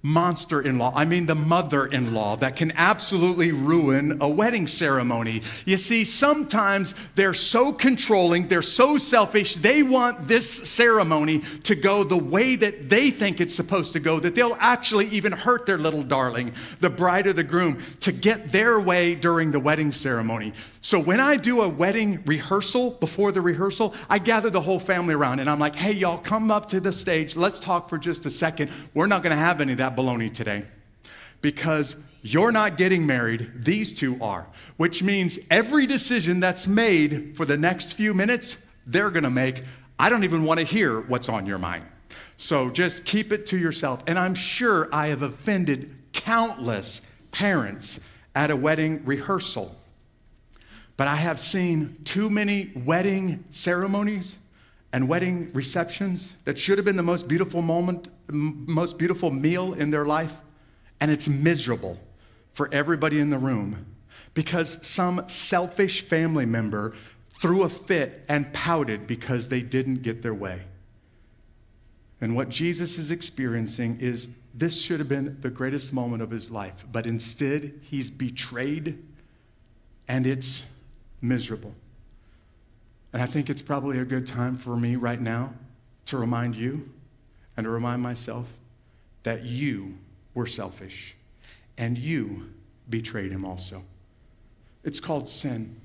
monster 0.06 0.60
in 0.60 0.78
law, 0.78 0.92
I 0.94 1.04
mean 1.04 1.26
the 1.26 1.34
mother 1.34 1.86
in 1.86 2.14
law, 2.14 2.36
that 2.36 2.54
can 2.54 2.72
absolutely 2.76 3.50
ruin 3.50 4.18
a 4.20 4.28
wedding 4.28 4.68
ceremony. 4.68 5.42
You 5.64 5.76
see, 5.76 6.04
sometimes 6.04 6.94
they're 7.16 7.34
so 7.34 7.72
controlling, 7.72 8.46
they're 8.46 8.62
so 8.62 8.98
selfish, 8.98 9.56
they 9.56 9.82
want 9.82 10.28
this 10.28 10.48
ceremony 10.48 11.40
to 11.64 11.74
go 11.74 12.04
the 12.04 12.16
way 12.16 12.54
that 12.54 12.88
they 12.88 13.10
think 13.10 13.40
it's 13.40 13.54
supposed 13.54 13.94
to 13.94 14.00
go, 14.00 14.20
that 14.20 14.36
they'll 14.36 14.56
actually 14.60 15.06
even 15.08 15.32
hurt 15.32 15.66
their 15.66 15.76
little 15.76 16.04
darling, 16.04 16.52
the 16.78 16.88
bride 16.88 17.26
or 17.26 17.32
the 17.32 17.42
groom, 17.42 17.76
to 17.98 18.12
get 18.12 18.52
their 18.52 18.78
way 18.78 19.16
during 19.16 19.50
the 19.50 19.58
wedding 19.58 19.90
ceremony. 19.90 20.52
So 20.82 21.00
when 21.00 21.18
I 21.18 21.36
do 21.36 21.62
a 21.62 21.68
wedding 21.68 22.22
rehearsal 22.26 22.92
before 22.92 23.32
the 23.32 23.40
rehearsal, 23.40 23.92
I 24.08 24.20
gather 24.20 24.50
the 24.50 24.60
whole 24.60 24.78
family 24.78 25.14
around 25.14 25.40
and 25.40 25.50
I'm 25.50 25.58
like, 25.58 25.74
hey, 25.74 25.90
y'all, 25.90 26.18
come 26.18 26.48
up 26.48 26.68
to 26.68 26.78
the 26.78 26.92
stage. 26.92 27.34
Let's 27.34 27.58
talk 27.58 27.88
for 27.88 27.98
just 27.98 28.24
a 28.24 28.30
second. 28.30 28.70
We're 28.94 29.08
not 29.08 29.24
going 29.24 29.36
to 29.36 29.36
have 29.36 29.60
any 29.60 29.72
of 29.72 29.78
that 29.78 29.95
baloney 29.96 30.32
today 30.32 30.62
because 31.40 31.96
you're 32.22 32.52
not 32.52 32.76
getting 32.76 33.06
married. 33.06 33.50
These 33.56 33.92
two 33.92 34.20
are, 34.20 34.46
which 34.76 35.02
means 35.02 35.38
every 35.50 35.86
decision 35.86 36.40
that's 36.40 36.66
made 36.66 37.36
for 37.36 37.44
the 37.44 37.56
next 37.56 37.94
few 37.94 38.14
minutes 38.14 38.58
they're 38.86 39.10
to 39.24 39.30
make. 39.30 39.62
I 39.98 40.08
don't 40.08 40.24
even 40.24 40.44
want 40.44 40.60
to 40.60 40.66
hear 40.66 41.00
what's 41.00 41.28
on 41.28 41.46
your 41.46 41.58
mind. 41.58 41.84
So 42.36 42.70
just 42.70 43.04
keep 43.04 43.32
it 43.32 43.46
to 43.46 43.58
yourself. 43.58 44.02
And 44.06 44.18
I'm 44.18 44.34
sure 44.34 44.88
I 44.92 45.08
have 45.08 45.22
offended 45.22 45.94
countless 46.12 47.02
parents 47.32 48.00
at 48.34 48.50
a 48.50 48.56
wedding 48.56 49.04
rehearsal. 49.04 49.74
But 50.96 51.08
I 51.08 51.16
have 51.16 51.38
seen 51.38 51.98
too 52.04 52.30
many 52.30 52.72
wedding 52.74 53.44
ceremonies 53.50 54.38
and 54.96 55.08
wedding 55.08 55.50
receptions 55.52 56.32
that 56.46 56.58
should 56.58 56.78
have 56.78 56.84
been 56.86 56.96
the 56.96 57.02
most 57.02 57.28
beautiful 57.28 57.60
moment, 57.60 58.08
most 58.30 58.96
beautiful 58.96 59.30
meal 59.30 59.74
in 59.74 59.90
their 59.90 60.06
life, 60.06 60.40
and 61.00 61.10
it's 61.10 61.28
miserable 61.28 62.00
for 62.54 62.70
everybody 62.72 63.20
in 63.20 63.28
the 63.28 63.36
room 63.36 63.84
because 64.32 64.78
some 64.80 65.22
selfish 65.28 66.00
family 66.00 66.46
member 66.46 66.94
threw 67.28 67.64
a 67.64 67.68
fit 67.68 68.24
and 68.26 68.50
pouted 68.54 69.06
because 69.06 69.48
they 69.48 69.60
didn't 69.60 69.96
get 69.96 70.22
their 70.22 70.32
way. 70.32 70.62
And 72.22 72.34
what 72.34 72.48
Jesus 72.48 72.96
is 72.96 73.10
experiencing 73.10 73.98
is 74.00 74.30
this 74.54 74.80
should 74.80 74.98
have 74.98 75.10
been 75.10 75.36
the 75.42 75.50
greatest 75.50 75.92
moment 75.92 76.22
of 76.22 76.30
his 76.30 76.50
life, 76.50 76.86
but 76.90 77.04
instead 77.04 77.80
he's 77.82 78.10
betrayed 78.10 79.04
and 80.08 80.26
it's 80.26 80.64
miserable. 81.20 81.74
And 83.16 83.22
I 83.22 83.26
think 83.26 83.48
it's 83.48 83.62
probably 83.62 83.98
a 83.98 84.04
good 84.04 84.26
time 84.26 84.56
for 84.56 84.76
me 84.76 84.96
right 84.96 85.18
now 85.18 85.54
to 86.04 86.18
remind 86.18 86.54
you 86.54 86.86
and 87.56 87.64
to 87.64 87.70
remind 87.70 88.02
myself 88.02 88.46
that 89.22 89.42
you 89.42 89.94
were 90.34 90.44
selfish 90.44 91.16
and 91.78 91.96
you 91.96 92.50
betrayed 92.90 93.32
him 93.32 93.42
also. 93.42 93.82
It's 94.84 95.00
called 95.00 95.30
sin. 95.30 95.76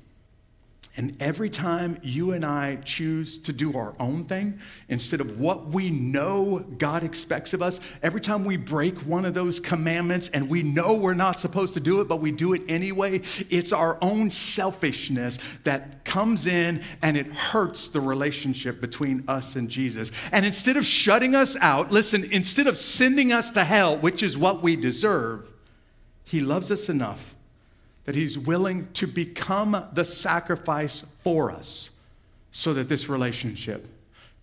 And 0.97 1.15
every 1.21 1.49
time 1.49 1.97
you 2.01 2.33
and 2.33 2.45
I 2.45 2.75
choose 2.83 3.37
to 3.39 3.53
do 3.53 3.77
our 3.77 3.95
own 3.97 4.25
thing 4.25 4.59
instead 4.89 5.21
of 5.21 5.39
what 5.39 5.67
we 5.67 5.89
know 5.89 6.65
God 6.77 7.05
expects 7.05 7.53
of 7.53 7.61
us, 7.61 7.79
every 8.03 8.19
time 8.19 8.43
we 8.43 8.57
break 8.57 8.99
one 8.99 9.23
of 9.23 9.33
those 9.33 9.61
commandments 9.61 10.27
and 10.33 10.49
we 10.49 10.63
know 10.63 10.93
we're 10.93 11.13
not 11.13 11.39
supposed 11.39 11.75
to 11.75 11.79
do 11.79 12.01
it, 12.01 12.09
but 12.09 12.17
we 12.17 12.31
do 12.31 12.51
it 12.51 12.63
anyway, 12.67 13.21
it's 13.49 13.71
our 13.71 13.97
own 14.01 14.31
selfishness 14.31 15.39
that 15.63 16.03
comes 16.03 16.45
in 16.45 16.83
and 17.01 17.15
it 17.15 17.27
hurts 17.27 17.87
the 17.87 18.01
relationship 18.01 18.81
between 18.81 19.23
us 19.29 19.55
and 19.55 19.69
Jesus. 19.69 20.11
And 20.33 20.45
instead 20.45 20.75
of 20.75 20.85
shutting 20.85 21.35
us 21.35 21.55
out, 21.61 21.91
listen, 21.91 22.25
instead 22.33 22.67
of 22.67 22.75
sending 22.77 23.31
us 23.31 23.49
to 23.51 23.63
hell, 23.63 23.97
which 23.97 24.21
is 24.21 24.37
what 24.37 24.61
we 24.61 24.75
deserve, 24.75 25.49
He 26.25 26.41
loves 26.41 26.69
us 26.69 26.89
enough 26.89 27.37
that 28.11 28.17
he's 28.17 28.37
willing 28.37 28.91
to 28.91 29.07
become 29.07 29.87
the 29.93 30.03
sacrifice 30.03 31.05
for 31.23 31.49
us 31.49 31.91
so 32.51 32.73
that 32.73 32.89
this 32.89 33.07
relationship 33.07 33.87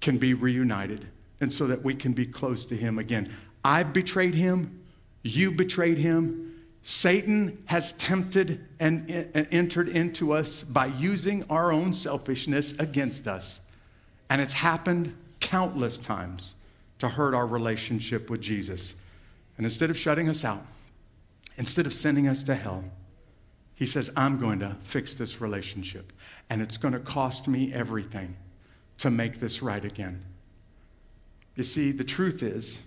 can 0.00 0.16
be 0.16 0.32
reunited 0.32 1.06
and 1.42 1.52
so 1.52 1.66
that 1.66 1.84
we 1.84 1.94
can 1.94 2.14
be 2.14 2.24
close 2.24 2.64
to 2.64 2.74
him 2.74 2.98
again. 2.98 3.30
I've 3.62 3.92
betrayed 3.92 4.34
him, 4.34 4.82
you 5.22 5.50
betrayed 5.50 5.98
him. 5.98 6.64
Satan 6.82 7.62
has 7.66 7.92
tempted 7.92 8.66
and 8.80 9.10
entered 9.52 9.90
into 9.90 10.32
us 10.32 10.62
by 10.62 10.86
using 10.86 11.44
our 11.50 11.70
own 11.70 11.92
selfishness 11.92 12.72
against 12.78 13.28
us. 13.28 13.60
And 14.30 14.40
it's 14.40 14.54
happened 14.54 15.14
countless 15.40 15.98
times 15.98 16.54
to 17.00 17.08
hurt 17.10 17.34
our 17.34 17.46
relationship 17.46 18.30
with 18.30 18.40
Jesus. 18.40 18.94
And 19.58 19.66
instead 19.66 19.90
of 19.90 19.98
shutting 19.98 20.30
us 20.30 20.42
out, 20.42 20.64
instead 21.58 21.84
of 21.84 21.92
sending 21.92 22.28
us 22.28 22.42
to 22.44 22.54
hell, 22.54 22.82
he 23.78 23.86
says, 23.86 24.10
I'm 24.16 24.38
going 24.38 24.58
to 24.58 24.76
fix 24.82 25.14
this 25.14 25.40
relationship, 25.40 26.12
and 26.50 26.60
it's 26.60 26.76
going 26.76 26.94
to 26.94 26.98
cost 26.98 27.46
me 27.46 27.72
everything 27.72 28.34
to 28.98 29.08
make 29.08 29.38
this 29.38 29.62
right 29.62 29.84
again. 29.84 30.24
You 31.54 31.62
see, 31.62 31.92
the 31.92 32.02
truth 32.02 32.42
is 32.42 32.82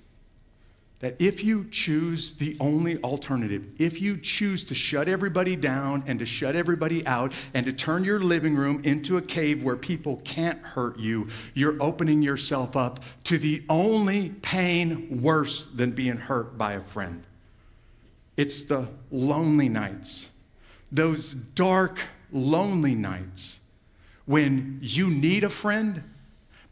that 0.99 1.15
if 1.17 1.45
you 1.45 1.65
choose 1.71 2.33
the 2.33 2.57
only 2.59 3.01
alternative, 3.03 3.63
if 3.79 4.01
you 4.01 4.17
choose 4.17 4.65
to 4.65 4.75
shut 4.75 5.07
everybody 5.07 5.55
down 5.55 6.03
and 6.07 6.19
to 6.19 6.25
shut 6.25 6.57
everybody 6.57 7.07
out 7.07 7.31
and 7.53 7.65
to 7.65 7.71
turn 7.71 8.03
your 8.03 8.19
living 8.19 8.57
room 8.57 8.81
into 8.83 9.15
a 9.15 9.21
cave 9.21 9.63
where 9.63 9.77
people 9.77 10.17
can't 10.25 10.61
hurt 10.61 10.99
you, 10.99 11.29
you're 11.53 11.81
opening 11.81 12.21
yourself 12.21 12.75
up 12.75 12.99
to 13.23 13.37
the 13.37 13.63
only 13.69 14.27
pain 14.41 15.21
worse 15.21 15.67
than 15.67 15.91
being 15.91 16.17
hurt 16.17 16.57
by 16.57 16.73
a 16.73 16.81
friend. 16.81 17.23
It's 18.35 18.63
the 18.63 18.89
lonely 19.09 19.69
nights 19.69 20.30
those 20.91 21.33
dark, 21.33 22.01
lonely 22.31 22.95
nights 22.95 23.59
when 24.25 24.79
you 24.81 25.09
need 25.09 25.43
a 25.43 25.49
friend, 25.49 26.03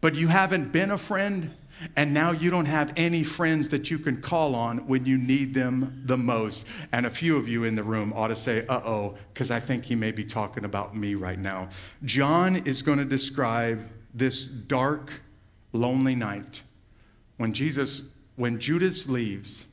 but 0.02 0.16
you 0.16 0.28
haven't 0.28 0.72
been 0.72 0.92
a 0.92 0.98
friend, 0.98 1.56
and 1.96 2.14
now 2.14 2.32
you 2.32 2.50
don't 2.50 2.66
have 2.66 2.92
any 2.98 3.24
friends 3.24 3.70
that 3.70 3.90
you 3.90 3.98
can 3.98 4.22
call 4.22 4.54
on 4.56 4.80
when 4.88 5.06
you 5.06 5.18
need 5.18 5.54
them 5.54 6.02
the 6.06 6.18
most. 6.18 6.66
And 6.92 7.06
a 7.06 7.10
few 7.10 7.38
of 7.38 7.48
you 7.48 7.64
in 7.64 7.76
the 7.76 7.84
room 7.84 8.12
ought 8.14 8.28
to 8.28 8.36
say, 8.36 8.66
uh 8.68 8.82
oh, 8.86 9.18
because 9.34 9.52
I 9.52 9.60
think 9.60 9.86
he 9.86 9.96
may 9.96 10.12
be 10.12 10.26
talking 10.26 10.66
about 10.66 10.96
me 10.96 11.16
right 11.16 11.40
now. 11.40 11.70
John 12.04 12.58
is 12.58 12.82
going 12.82 12.98
to 12.98 13.06
describe 13.06 13.90
this 14.14 14.46
dark, 14.46 15.12
lonely 15.72 16.16
night 16.16 16.64
when 17.38 17.54
Jesus, 17.54 18.04
when 18.36 18.60
Judas 18.60 19.08
leaves 19.08 19.66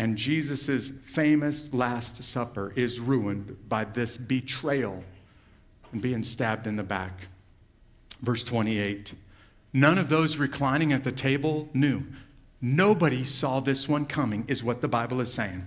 and 0.00 0.16
Jesus' 0.16 0.88
famous 1.04 1.68
Last 1.74 2.22
Supper 2.22 2.72
is 2.74 2.98
ruined 2.98 3.54
by 3.68 3.84
this 3.84 4.16
betrayal 4.16 5.04
and 5.92 6.00
being 6.00 6.22
stabbed 6.22 6.66
in 6.66 6.76
the 6.76 6.82
back. 6.82 7.28
Verse 8.22 8.42
28 8.42 9.12
None 9.74 9.98
of 9.98 10.08
those 10.08 10.38
reclining 10.38 10.94
at 10.94 11.04
the 11.04 11.12
table 11.12 11.68
knew. 11.74 12.02
Nobody 12.62 13.26
saw 13.26 13.60
this 13.60 13.90
one 13.90 14.06
coming, 14.06 14.46
is 14.48 14.64
what 14.64 14.80
the 14.80 14.88
Bible 14.88 15.20
is 15.20 15.34
saying. 15.34 15.66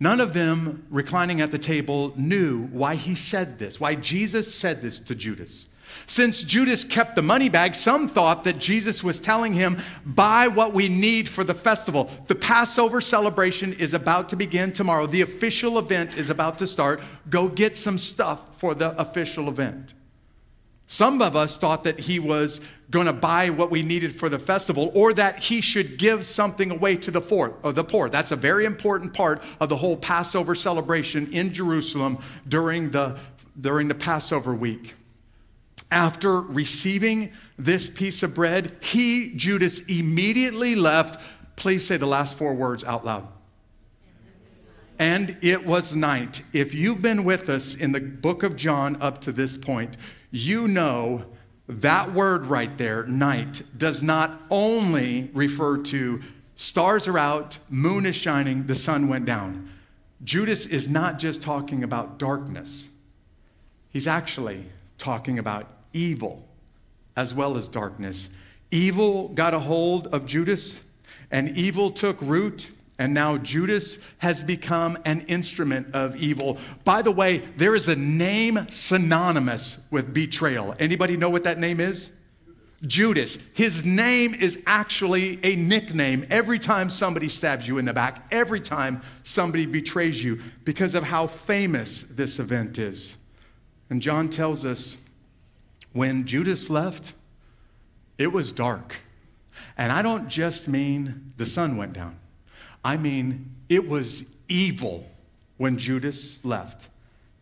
None 0.00 0.20
of 0.20 0.32
them 0.32 0.86
reclining 0.88 1.42
at 1.42 1.50
the 1.50 1.58
table 1.58 2.14
knew 2.16 2.68
why 2.68 2.94
he 2.94 3.14
said 3.14 3.58
this, 3.58 3.78
why 3.78 3.96
Jesus 3.96 4.54
said 4.54 4.80
this 4.80 4.98
to 5.00 5.14
Judas. 5.14 5.68
Since 6.06 6.42
Judas 6.42 6.84
kept 6.84 7.14
the 7.14 7.22
money 7.22 7.48
bag, 7.48 7.74
some 7.74 8.08
thought 8.08 8.44
that 8.44 8.58
Jesus 8.58 9.02
was 9.02 9.20
telling 9.20 9.54
him, 9.54 9.78
buy 10.04 10.48
what 10.48 10.72
we 10.72 10.88
need 10.88 11.28
for 11.28 11.44
the 11.44 11.54
festival. 11.54 12.10
The 12.26 12.34
Passover 12.34 13.00
celebration 13.00 13.72
is 13.72 13.94
about 13.94 14.28
to 14.30 14.36
begin 14.36 14.72
tomorrow. 14.72 15.06
The 15.06 15.22
official 15.22 15.78
event 15.78 16.16
is 16.16 16.30
about 16.30 16.58
to 16.58 16.66
start. 16.66 17.00
Go 17.30 17.48
get 17.48 17.76
some 17.76 17.98
stuff 17.98 18.58
for 18.58 18.74
the 18.74 18.98
official 19.00 19.48
event. 19.48 19.94
Some 20.86 21.22
of 21.22 21.36
us 21.36 21.56
thought 21.56 21.84
that 21.84 22.00
he 22.00 22.18
was 22.18 22.60
going 22.90 23.06
to 23.06 23.14
buy 23.14 23.48
what 23.48 23.70
we 23.70 23.82
needed 23.82 24.14
for 24.14 24.28
the 24.28 24.38
festival 24.38 24.92
or 24.94 25.14
that 25.14 25.38
he 25.38 25.62
should 25.62 25.96
give 25.96 26.26
something 26.26 26.70
away 26.70 26.96
to 26.96 27.10
the 27.10 27.20
poor, 27.20 27.54
or 27.62 27.70
uh, 27.70 27.72
the 27.72 27.82
poor. 27.82 28.10
That's 28.10 28.30
a 28.30 28.36
very 28.36 28.66
important 28.66 29.14
part 29.14 29.42
of 29.58 29.70
the 29.70 29.76
whole 29.76 29.96
Passover 29.96 30.54
celebration 30.54 31.32
in 31.32 31.54
Jerusalem 31.54 32.18
during 32.46 32.90
the, 32.90 33.18
during 33.58 33.88
the 33.88 33.94
Passover 33.94 34.54
week 34.54 34.94
after 35.92 36.40
receiving 36.40 37.30
this 37.58 37.88
piece 37.90 38.22
of 38.22 38.34
bread, 38.34 38.74
he, 38.80 39.34
Judas, 39.34 39.80
immediately 39.80 40.74
left. 40.74 41.20
Please 41.54 41.86
say 41.86 41.98
the 41.98 42.06
last 42.06 42.36
four 42.36 42.54
words 42.54 42.82
out 42.82 43.04
loud. 43.04 43.28
And 44.98 45.36
it 45.42 45.66
was 45.66 45.94
night. 45.94 46.42
If 46.52 46.74
you've 46.74 47.02
been 47.02 47.24
with 47.24 47.48
us 47.48 47.74
in 47.74 47.92
the 47.92 48.00
book 48.00 48.42
of 48.42 48.56
John 48.56 49.00
up 49.02 49.20
to 49.22 49.32
this 49.32 49.56
point, 49.56 49.96
you 50.30 50.66
know 50.66 51.24
that 51.68 52.12
word 52.12 52.46
right 52.46 52.76
there, 52.78 53.04
night, 53.06 53.62
does 53.76 54.02
not 54.02 54.40
only 54.50 55.30
refer 55.34 55.78
to 55.78 56.22
stars 56.54 57.06
are 57.06 57.18
out, 57.18 57.58
moon 57.68 58.06
is 58.06 58.16
shining, 58.16 58.66
the 58.66 58.74
sun 58.74 59.08
went 59.08 59.26
down. 59.26 59.68
Judas 60.24 60.66
is 60.66 60.88
not 60.88 61.18
just 61.18 61.42
talking 61.42 61.84
about 61.84 62.18
darkness, 62.18 62.88
he's 63.90 64.06
actually 64.06 64.66
talking 64.98 65.38
about 65.38 65.68
evil 65.92 66.48
as 67.16 67.34
well 67.34 67.56
as 67.56 67.68
darkness. 67.68 68.30
Evil 68.70 69.28
got 69.28 69.54
a 69.54 69.58
hold 69.58 70.06
of 70.08 70.26
Judas, 70.26 70.80
and 71.30 71.56
evil 71.56 71.90
took 71.90 72.20
root. 72.22 72.70
And 72.98 73.14
now 73.14 73.36
Judas 73.38 73.98
has 74.18 74.44
become 74.44 74.96
an 75.04 75.22
instrument 75.22 75.94
of 75.94 76.14
evil. 76.14 76.58
By 76.84 77.02
the 77.02 77.10
way, 77.10 77.38
there 77.56 77.74
is 77.74 77.88
a 77.88 77.96
name 77.96 78.66
synonymous 78.68 79.80
with 79.90 80.14
betrayal. 80.14 80.76
Anybody 80.78 81.16
know 81.16 81.30
what 81.30 81.42
that 81.44 81.58
name 81.58 81.80
is? 81.80 82.12
Judas. 82.86 83.38
His 83.54 83.84
name 83.84 84.34
is 84.34 84.62
actually 84.66 85.40
a 85.44 85.56
nickname 85.56 86.26
every 86.30 86.58
time 86.58 86.90
somebody 86.90 87.28
stabs 87.28 87.66
you 87.66 87.78
in 87.78 87.86
the 87.86 87.92
back, 87.92 88.26
every 88.30 88.60
time 88.60 89.00
somebody 89.24 89.66
betrays 89.66 90.22
you, 90.22 90.40
because 90.64 90.94
of 90.94 91.02
how 91.02 91.26
famous 91.26 92.02
this 92.04 92.38
event 92.38 92.78
is. 92.78 93.16
And 93.90 94.00
John 94.02 94.28
tells 94.28 94.64
us 94.64 94.96
when 95.92 96.26
Judas 96.26 96.70
left, 96.70 97.14
it 98.18 98.32
was 98.32 98.52
dark. 98.52 98.96
And 99.76 99.92
I 99.92 100.02
don't 100.02 100.28
just 100.28 100.68
mean 100.68 101.32
the 101.36 101.46
sun 101.46 101.76
went 101.76 101.92
down, 101.92 102.16
I 102.84 102.96
mean 102.96 103.54
it 103.68 103.88
was 103.88 104.24
evil 104.48 105.06
when 105.56 105.78
Judas 105.78 106.44
left. 106.44 106.88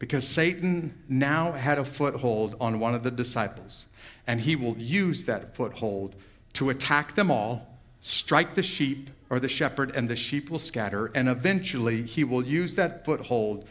because 0.01 0.27
Satan 0.27 0.95
now 1.09 1.53
had 1.53 1.79
a 1.79 1.85
foothold 1.85 2.57
on 2.59 2.81
one 2.81 2.95
of 2.95 3.03
the 3.05 3.11
disciples, 3.11 3.87
and 4.27 4.41
he 4.41 4.57
will 4.57 4.77
use 4.79 5.25
that 5.27 5.55
foothold 5.55 6.17
to 6.55 6.71
attack 6.71 7.15
them 7.15 7.31
all, 7.31 7.79
strike 8.01 8.55
the 8.55 8.63
sheep 8.63 9.11
or 9.29 9.39
the 9.39 9.47
shepherd, 9.47 9.95
and 9.95 10.09
the 10.09 10.17
sheep 10.17 10.51
will 10.51 10.59
scatter, 10.59 11.13
and 11.15 11.29
eventually 11.29 12.03
he 12.03 12.25
will 12.25 12.43
use 12.43 12.75
that 12.75 13.05
foothold 13.05 13.69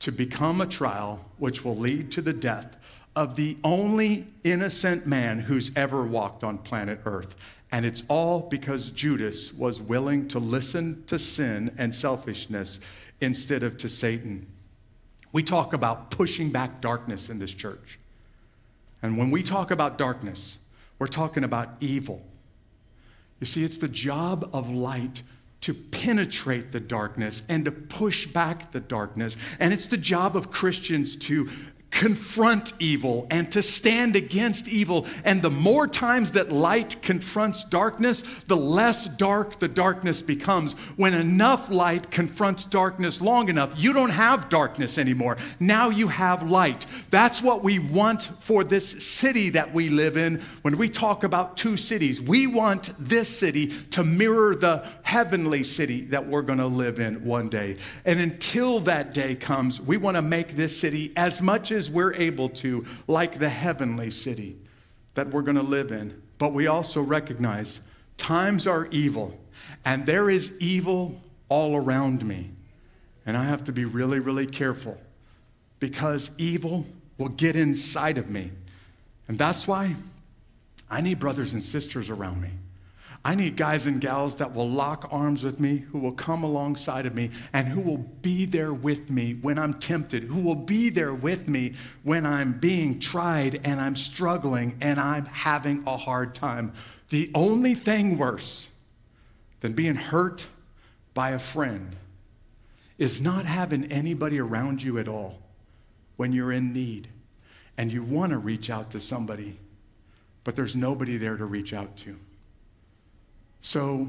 to 0.00 0.12
become 0.12 0.60
a 0.60 0.66
trial 0.66 1.30
which 1.38 1.64
will 1.64 1.76
lead 1.76 2.12
to 2.12 2.20
the 2.20 2.32
death 2.32 2.76
of 3.16 3.36
the 3.36 3.56
only 3.64 4.26
innocent 4.44 5.06
man 5.06 5.38
who's 5.38 5.72
ever 5.76 6.04
walked 6.04 6.44
on 6.44 6.58
planet 6.58 7.00
Earth. 7.04 7.34
And 7.72 7.86
it's 7.86 8.04
all 8.08 8.40
because 8.40 8.90
Judas 8.90 9.52
was 9.52 9.80
willing 9.80 10.26
to 10.28 10.38
listen 10.38 11.04
to 11.06 11.18
sin 11.18 11.74
and 11.78 11.94
selfishness 11.94 12.80
instead 13.20 13.62
of 13.62 13.76
to 13.78 13.88
Satan. 13.88 14.46
We 15.32 15.42
talk 15.42 15.72
about 15.72 16.10
pushing 16.10 16.50
back 16.50 16.80
darkness 16.80 17.30
in 17.30 17.38
this 17.38 17.52
church. 17.52 17.98
And 19.02 19.16
when 19.16 19.30
we 19.30 19.42
talk 19.42 19.70
about 19.70 19.98
darkness, 19.98 20.58
we're 20.98 21.06
talking 21.06 21.44
about 21.44 21.70
evil. 21.80 22.22
You 23.38 23.46
see, 23.46 23.64
it's 23.64 23.78
the 23.78 23.88
job 23.88 24.50
of 24.52 24.68
light 24.68 25.22
to 25.62 25.74
penetrate 25.74 26.72
the 26.72 26.80
darkness 26.80 27.42
and 27.48 27.64
to 27.64 27.72
push 27.72 28.26
back 28.26 28.72
the 28.72 28.80
darkness. 28.80 29.36
And 29.58 29.72
it's 29.72 29.86
the 29.86 29.96
job 29.96 30.36
of 30.36 30.50
Christians 30.50 31.16
to 31.16 31.48
confront 32.00 32.72
evil 32.78 33.26
and 33.30 33.52
to 33.52 33.60
stand 33.60 34.16
against 34.16 34.66
evil. 34.66 35.06
And 35.22 35.42
the 35.42 35.50
more 35.50 35.86
times 35.86 36.30
that 36.30 36.50
light 36.50 37.02
confronts 37.02 37.62
darkness, 37.62 38.24
the 38.46 38.56
less 38.56 39.04
dark 39.04 39.58
the 39.58 39.68
darkness 39.68 40.22
becomes. 40.22 40.72
When 40.96 41.12
enough 41.12 41.68
light 41.68 42.10
confronts 42.10 42.64
darkness 42.64 43.20
long 43.20 43.50
enough, 43.50 43.74
you 43.76 43.92
don't 43.92 44.08
have 44.08 44.48
darkness 44.48 44.96
anymore. 44.96 45.36
Now 45.58 45.90
you 45.90 46.08
have 46.08 46.48
light. 46.48 46.86
That's 47.10 47.42
what 47.42 47.62
we 47.62 47.78
want 47.78 48.30
for 48.40 48.64
this 48.64 49.04
city 49.04 49.50
that 49.50 49.74
we 49.74 49.90
live 49.90 50.16
in. 50.16 50.40
When 50.62 50.78
we 50.78 50.88
talk 50.88 51.22
about 51.22 51.58
two 51.58 51.76
cities, 51.76 52.18
we 52.18 52.46
want 52.46 52.92
this 52.98 53.28
city 53.28 53.66
to 53.90 54.04
mirror 54.04 54.56
the 54.56 54.88
heavenly 55.02 55.64
city 55.64 56.06
that 56.06 56.26
we're 56.26 56.40
going 56.40 56.60
to 56.60 56.66
live 56.66 56.98
in 56.98 57.22
one 57.26 57.50
day. 57.50 57.76
And 58.06 58.20
until 58.20 58.80
that 58.80 59.12
day 59.12 59.34
comes, 59.34 59.82
we 59.82 59.98
want 59.98 60.14
to 60.14 60.22
make 60.22 60.56
this 60.56 60.74
city 60.74 61.12
as 61.14 61.42
much 61.42 61.70
as 61.72 61.89
we're 61.90 62.14
able 62.14 62.48
to, 62.48 62.84
like 63.06 63.38
the 63.38 63.48
heavenly 63.48 64.10
city 64.10 64.56
that 65.14 65.28
we're 65.28 65.42
going 65.42 65.56
to 65.56 65.62
live 65.62 65.92
in. 65.92 66.20
But 66.38 66.52
we 66.52 66.66
also 66.66 67.02
recognize 67.02 67.80
times 68.16 68.66
are 68.66 68.86
evil, 68.90 69.38
and 69.84 70.06
there 70.06 70.30
is 70.30 70.52
evil 70.58 71.20
all 71.48 71.76
around 71.76 72.24
me. 72.24 72.50
And 73.26 73.36
I 73.36 73.44
have 73.44 73.64
to 73.64 73.72
be 73.72 73.84
really, 73.84 74.18
really 74.18 74.46
careful 74.46 74.98
because 75.78 76.30
evil 76.38 76.86
will 77.18 77.28
get 77.28 77.56
inside 77.56 78.18
of 78.18 78.30
me. 78.30 78.50
And 79.28 79.38
that's 79.38 79.68
why 79.68 79.94
I 80.90 81.00
need 81.00 81.18
brothers 81.18 81.52
and 81.52 81.62
sisters 81.62 82.10
around 82.10 82.40
me. 82.40 82.50
I 83.22 83.34
need 83.34 83.56
guys 83.56 83.86
and 83.86 84.00
gals 84.00 84.36
that 84.36 84.54
will 84.54 84.68
lock 84.68 85.08
arms 85.10 85.44
with 85.44 85.60
me, 85.60 85.78
who 85.78 85.98
will 85.98 86.12
come 86.12 86.42
alongside 86.42 87.04
of 87.04 87.14
me, 87.14 87.30
and 87.52 87.68
who 87.68 87.80
will 87.80 87.98
be 87.98 88.46
there 88.46 88.72
with 88.72 89.10
me 89.10 89.34
when 89.34 89.58
I'm 89.58 89.74
tempted, 89.74 90.22
who 90.22 90.40
will 90.40 90.54
be 90.54 90.88
there 90.88 91.12
with 91.12 91.46
me 91.46 91.74
when 92.02 92.24
I'm 92.24 92.58
being 92.58 92.98
tried 92.98 93.60
and 93.62 93.78
I'm 93.78 93.94
struggling 93.94 94.78
and 94.80 94.98
I'm 94.98 95.26
having 95.26 95.82
a 95.86 95.98
hard 95.98 96.34
time. 96.34 96.72
The 97.10 97.30
only 97.34 97.74
thing 97.74 98.16
worse 98.16 98.70
than 99.60 99.74
being 99.74 99.96
hurt 99.96 100.46
by 101.12 101.30
a 101.30 101.38
friend 101.38 101.96
is 102.96 103.20
not 103.20 103.44
having 103.44 103.92
anybody 103.92 104.40
around 104.40 104.82
you 104.82 104.98
at 104.98 105.08
all 105.08 105.42
when 106.16 106.32
you're 106.32 106.52
in 106.52 106.72
need 106.72 107.08
and 107.76 107.92
you 107.92 108.02
want 108.02 108.32
to 108.32 108.38
reach 108.38 108.70
out 108.70 108.90
to 108.92 109.00
somebody, 109.00 109.58
but 110.42 110.56
there's 110.56 110.74
nobody 110.74 111.18
there 111.18 111.36
to 111.36 111.44
reach 111.44 111.74
out 111.74 111.96
to. 111.98 112.16
So, 113.60 114.08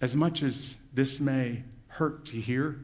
as 0.00 0.14
much 0.14 0.42
as 0.42 0.78
this 0.92 1.20
may 1.20 1.64
hurt 1.88 2.26
to 2.26 2.40
hear, 2.40 2.80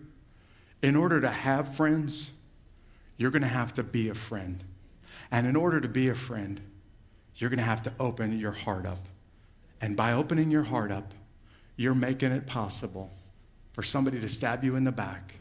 in 0.82 0.96
order 0.96 1.20
to 1.20 1.28
have 1.30 1.74
friends, 1.74 2.32
you're 3.16 3.30
going 3.30 3.42
to 3.42 3.48
have 3.48 3.74
to 3.74 3.82
be 3.82 4.08
a 4.08 4.14
friend. 4.14 4.62
And 5.30 5.46
in 5.46 5.56
order 5.56 5.80
to 5.80 5.88
be 5.88 6.08
a 6.08 6.14
friend, 6.14 6.60
you're 7.36 7.50
going 7.50 7.58
to 7.58 7.64
have 7.64 7.82
to 7.82 7.92
open 7.98 8.38
your 8.38 8.52
heart 8.52 8.86
up. 8.86 9.06
And 9.80 9.96
by 9.96 10.12
opening 10.12 10.50
your 10.50 10.62
heart 10.62 10.90
up, 10.90 11.12
you're 11.76 11.94
making 11.94 12.32
it 12.32 12.46
possible 12.46 13.10
for 13.72 13.82
somebody 13.82 14.20
to 14.20 14.28
stab 14.28 14.64
you 14.64 14.76
in 14.76 14.84
the 14.84 14.92
back 14.92 15.34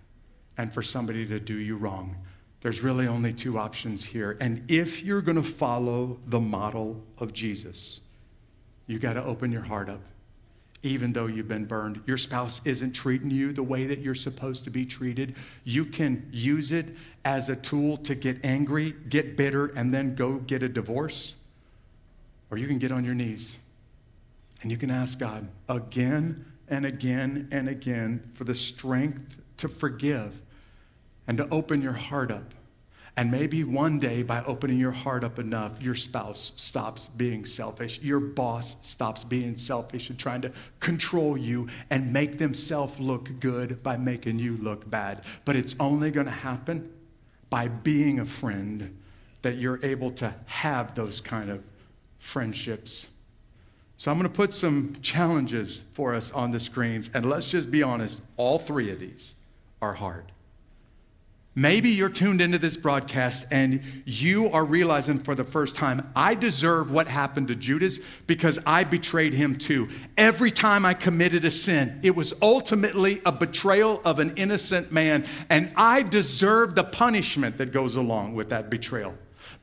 and 0.58 0.74
for 0.74 0.82
somebody 0.82 1.26
to 1.28 1.40
do 1.40 1.58
you 1.58 1.78
wrong. 1.78 2.18
There's 2.62 2.82
really 2.82 3.08
only 3.08 3.32
two 3.32 3.58
options 3.58 4.04
here. 4.04 4.38
And 4.42 4.64
if 4.70 5.04
you're 5.04 5.22
going 5.22 5.38
to 5.38 5.44
follow 5.44 6.20
the 6.26 6.40
model 6.40 7.02
of 7.18 7.32
Jesus, 7.32 8.02
you 8.88 9.00
got 9.00 9.14
to 9.14 9.24
open 9.24 9.52
your 9.52 9.62
heart 9.62 9.90
up 9.90 10.02
even 10.86 11.14
though 11.14 11.26
you've 11.26 11.48
been 11.48 11.66
burned. 11.66 12.02
Your 12.06 12.18
spouse 12.18 12.62
isn't 12.64 12.92
treating 12.92 13.32
you 13.32 13.52
the 13.52 13.64
way 13.64 13.86
that 13.88 14.00
you're 14.00 14.16
supposed 14.16 14.64
to 14.66 14.70
be 14.70 14.86
treated. 14.86 15.36
You 15.64 15.86
can 15.86 16.30
use 16.32 16.72
it 16.72 16.96
as 17.24 17.50
a 17.50 17.56
tool 17.56 17.98
to 17.98 18.16
get 18.16 18.44
angry, 18.44 18.94
get 19.10 19.36
bitter, 19.36 19.68
and 19.68 19.94
then 19.94 20.16
go 20.16 20.36
get 20.36 20.64
a 20.64 20.70
divorce. 20.70 21.36
Or 22.52 22.58
you 22.58 22.68
can 22.68 22.78
get 22.78 22.92
on 22.92 23.04
your 23.04 23.16
knees 23.16 23.58
and 24.62 24.72
you 24.72 24.78
can 24.78 24.92
ask 24.92 25.20
God 25.20 25.48
again 25.68 26.46
and 26.68 26.86
again 26.86 27.48
and 27.52 27.68
again 27.68 28.32
for 28.34 28.44
the 28.44 28.56
strength 28.56 29.38
to 29.58 29.68
forgive 29.68 30.42
and 31.28 31.38
to 31.38 31.50
open 31.50 31.82
your 31.82 31.94
heart 31.94 32.32
up 32.32 32.54
and 33.18 33.32
maybe 33.32 33.64
one 33.64 34.00
day, 34.00 34.24
by 34.24 34.44
opening 34.44 34.78
your 34.78 34.92
heart 34.92 35.24
up 35.24 35.40
enough, 35.40 35.82
your 35.82 35.96
spouse 35.96 36.52
stops 36.58 37.08
being 37.08 37.46
selfish. 37.46 38.02
Your 38.02 38.20
boss 38.20 38.76
stops 38.82 39.24
being 39.24 39.58
selfish 39.58 40.10
and 40.10 40.20
trying 40.20 40.42
to 40.42 40.52
control 40.82 41.38
you 41.38 41.70
and 41.90 42.12
make 42.12 42.40
themselves 42.40 43.00
look 43.00 43.40
good 43.40 43.82
by 43.82 43.96
making 43.96 44.40
you 44.40 44.58
look 44.58 44.90
bad. 44.90 45.24
But 45.46 45.56
it's 45.56 45.78
only 45.80 46.12
going 46.12 46.26
to 46.26 46.32
happen 46.32 46.92
by 47.50 47.70
being 47.70 48.20
a 48.20 48.26
friend 48.26 48.98
that 49.44 49.56
you're 49.56 49.80
able 49.86 50.12
to 50.12 50.36
have 50.48 50.94
those 50.96 51.22
kind 51.22 51.50
of 51.50 51.64
friendships. 52.20 53.08
So 53.96 54.12
I'm 54.12 54.18
going 54.18 54.30
to 54.30 54.36
put 54.36 54.54
some 54.54 54.98
challenges 55.02 55.86
for 55.94 56.14
us 56.14 56.34
on 56.34 56.52
the 56.52 56.60
screens. 56.60 57.10
And 57.14 57.30
let's 57.30 57.48
just 57.48 57.72
be 57.72 57.82
honest 57.82 58.22
all 58.36 58.60
three 58.60 58.92
of 58.92 59.00
these 59.00 59.36
are 59.82 59.94
hard. 59.94 60.34
Maybe 61.58 61.92
you're 61.92 62.10
tuned 62.10 62.42
into 62.42 62.58
this 62.58 62.76
broadcast 62.76 63.46
and 63.50 63.82
you 64.06 64.50
are 64.52 64.66
realizing 64.66 65.20
for 65.20 65.36
the 65.36 65.46
first 65.46 65.74
time, 65.74 66.12
I 66.14 66.36
deserve 66.36 66.92
what 66.92 67.08
happened 67.08 67.48
to 67.48 67.56
Judas 67.56 68.00
because 68.28 68.60
I 68.66 68.84
betrayed 68.84 69.34
him 69.34 69.58
too. 69.58 69.88
Every 70.18 70.52
time 70.52 70.86
I 70.86 70.94
committed 70.94 71.46
a 71.46 71.52
sin, 71.52 72.02
it 72.04 72.14
was 72.14 72.34
ultimately 72.42 73.22
a 73.26 73.32
betrayal 73.32 74.02
of 74.04 74.20
an 74.20 74.34
innocent 74.36 74.92
man, 74.92 75.26
and 75.50 75.72
I 75.78 76.04
deserve 76.04 76.76
the 76.76 76.84
punishment 76.84 77.58
that 77.58 77.72
goes 77.72 77.96
along 77.96 78.36
with 78.36 78.50
that 78.50 78.70
betrayal 78.70 79.16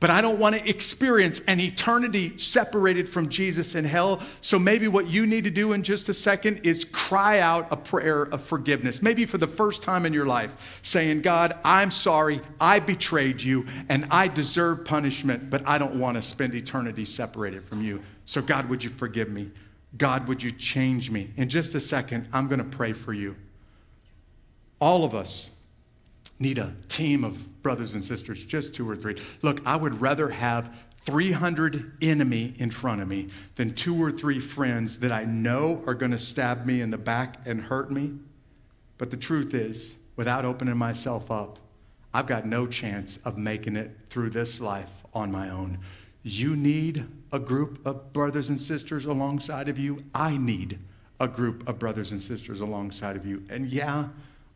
but 0.03 0.09
I 0.09 0.19
don't 0.19 0.37
want 0.37 0.53
to 0.53 0.69
experience 0.69 1.39
an 1.47 1.61
eternity 1.61 2.37
separated 2.37 3.07
from 3.07 3.29
Jesus 3.29 3.73
in 3.73 3.85
hell. 3.85 4.21
So 4.41 4.59
maybe 4.59 4.89
what 4.89 5.07
you 5.07 5.25
need 5.25 5.45
to 5.45 5.49
do 5.49 5.71
in 5.71 5.81
just 5.81 6.09
a 6.09 6.13
second 6.13 6.59
is 6.65 6.83
cry 6.83 7.39
out 7.39 7.69
a 7.71 7.77
prayer 7.77 8.23
of 8.23 8.41
forgiveness. 8.43 9.01
Maybe 9.01 9.25
for 9.25 9.37
the 9.37 9.47
first 9.47 9.81
time 9.81 10.05
in 10.05 10.11
your 10.11 10.25
life, 10.25 10.81
saying, 10.81 11.21
God, 11.21 11.57
I'm 11.63 11.89
sorry, 11.89 12.41
I 12.59 12.81
betrayed 12.81 13.41
you, 13.41 13.65
and 13.87 14.05
I 14.11 14.27
deserve 14.27 14.83
punishment, 14.83 15.49
but 15.49 15.65
I 15.65 15.77
don't 15.77 15.95
want 15.95 16.17
to 16.17 16.21
spend 16.21 16.53
eternity 16.53 17.05
separated 17.05 17.63
from 17.63 17.81
you. 17.81 18.03
So, 18.25 18.41
God, 18.41 18.67
would 18.67 18.83
you 18.83 18.89
forgive 18.89 19.29
me? 19.29 19.51
God, 19.97 20.27
would 20.27 20.43
you 20.43 20.51
change 20.51 21.11
me? 21.11 21.31
In 21.37 21.47
just 21.47 21.75
a 21.75 21.79
second, 21.79 22.27
I'm 22.33 22.49
going 22.49 22.59
to 22.59 22.65
pray 22.65 22.91
for 22.91 23.13
you. 23.13 23.37
All 24.81 25.05
of 25.05 25.15
us 25.15 25.51
need 26.39 26.57
a 26.57 26.75
team 26.89 27.23
of 27.23 27.41
brothers 27.63 27.93
and 27.93 28.03
sisters, 28.03 28.45
just 28.45 28.75
two 28.75 28.87
or 28.89 28.95
three. 28.95 29.15
Look, 29.41 29.65
I 29.65 29.75
would 29.75 30.01
rather 30.01 30.29
have 30.29 30.75
300 31.05 31.97
enemy 32.01 32.53
in 32.57 32.71
front 32.71 33.01
of 33.01 33.07
me 33.07 33.29
than 33.55 33.73
two 33.73 34.01
or 34.01 34.11
three 34.11 34.39
friends 34.39 34.99
that 34.99 35.11
I 35.11 35.25
know 35.25 35.81
are 35.85 35.93
going 35.93 36.11
to 36.11 36.19
stab 36.19 36.65
me 36.65 36.81
in 36.81 36.91
the 36.91 36.97
back 36.97 37.37
and 37.45 37.61
hurt 37.61 37.91
me. 37.91 38.13
But 38.97 39.11
the 39.11 39.17
truth 39.17 39.53
is, 39.53 39.95
without 40.15 40.45
opening 40.45 40.77
myself 40.77 41.29
up, 41.31 41.59
I've 42.13 42.27
got 42.27 42.45
no 42.45 42.67
chance 42.67 43.17
of 43.25 43.37
making 43.37 43.75
it 43.75 43.91
through 44.09 44.29
this 44.29 44.61
life 44.61 44.91
on 45.13 45.31
my 45.31 45.49
own. 45.49 45.79
You 46.21 46.55
need 46.55 47.05
a 47.31 47.39
group 47.39 47.85
of 47.85 48.13
brothers 48.13 48.49
and 48.49 48.59
sisters 48.59 49.05
alongside 49.05 49.67
of 49.67 49.77
you. 49.77 50.03
I 50.13 50.37
need 50.37 50.79
a 51.19 51.27
group 51.27 51.67
of 51.67 51.79
brothers 51.79 52.11
and 52.11 52.21
sisters 52.21 52.61
alongside 52.61 53.15
of 53.15 53.25
you. 53.25 53.43
And 53.49 53.67
yeah, 53.67 54.09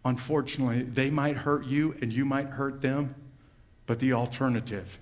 unfortunately, 0.05 0.83
they 0.83 1.09
might 1.09 1.37
hurt 1.37 1.65
you 1.65 1.95
and 2.01 2.11
you 2.11 2.25
might 2.25 2.47
hurt 2.47 2.81
them, 2.81 3.15
but 3.85 3.99
the 3.99 4.13
alternative 4.13 4.99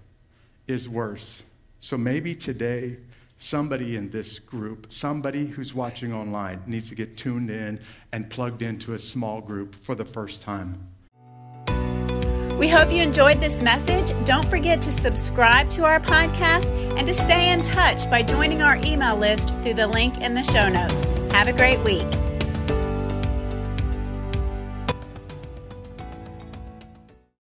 is 0.67 0.89
worse. 0.89 1.43
So 1.79 1.97
maybe 1.97 2.33
today, 2.33 2.97
somebody 3.37 3.95
in 3.95 4.09
this 4.09 4.39
group, 4.39 4.91
somebody 4.91 5.45
who's 5.45 5.73
watching 5.73 6.13
online, 6.13 6.63
needs 6.65 6.89
to 6.89 6.95
get 6.95 7.17
tuned 7.17 7.49
in 7.49 7.79
and 8.11 8.29
plugged 8.29 8.61
into 8.61 8.93
a 8.93 8.99
small 8.99 9.41
group 9.41 9.75
for 9.75 9.95
the 9.95 10.05
first 10.05 10.41
time. 10.41 10.87
We 12.57 12.69
hope 12.69 12.89
you 12.89 13.01
enjoyed 13.01 13.41
this 13.41 13.61
message. 13.61 14.13
Don't 14.25 14.47
forget 14.49 14.81
to 14.83 14.91
subscribe 14.91 15.69
to 15.71 15.83
our 15.83 15.99
podcast 15.99 16.71
and 16.97 17.05
to 17.05 17.13
stay 17.13 17.51
in 17.51 17.61
touch 17.61 18.09
by 18.09 18.23
joining 18.23 18.61
our 18.61 18.77
email 18.77 19.17
list 19.17 19.49
through 19.61 19.73
the 19.73 19.87
link 19.87 20.21
in 20.21 20.33
the 20.33 20.43
show 20.43 20.69
notes. 20.69 21.03
Have 21.33 21.49
a 21.49 21.53
great 21.53 21.79
week. 21.83 22.07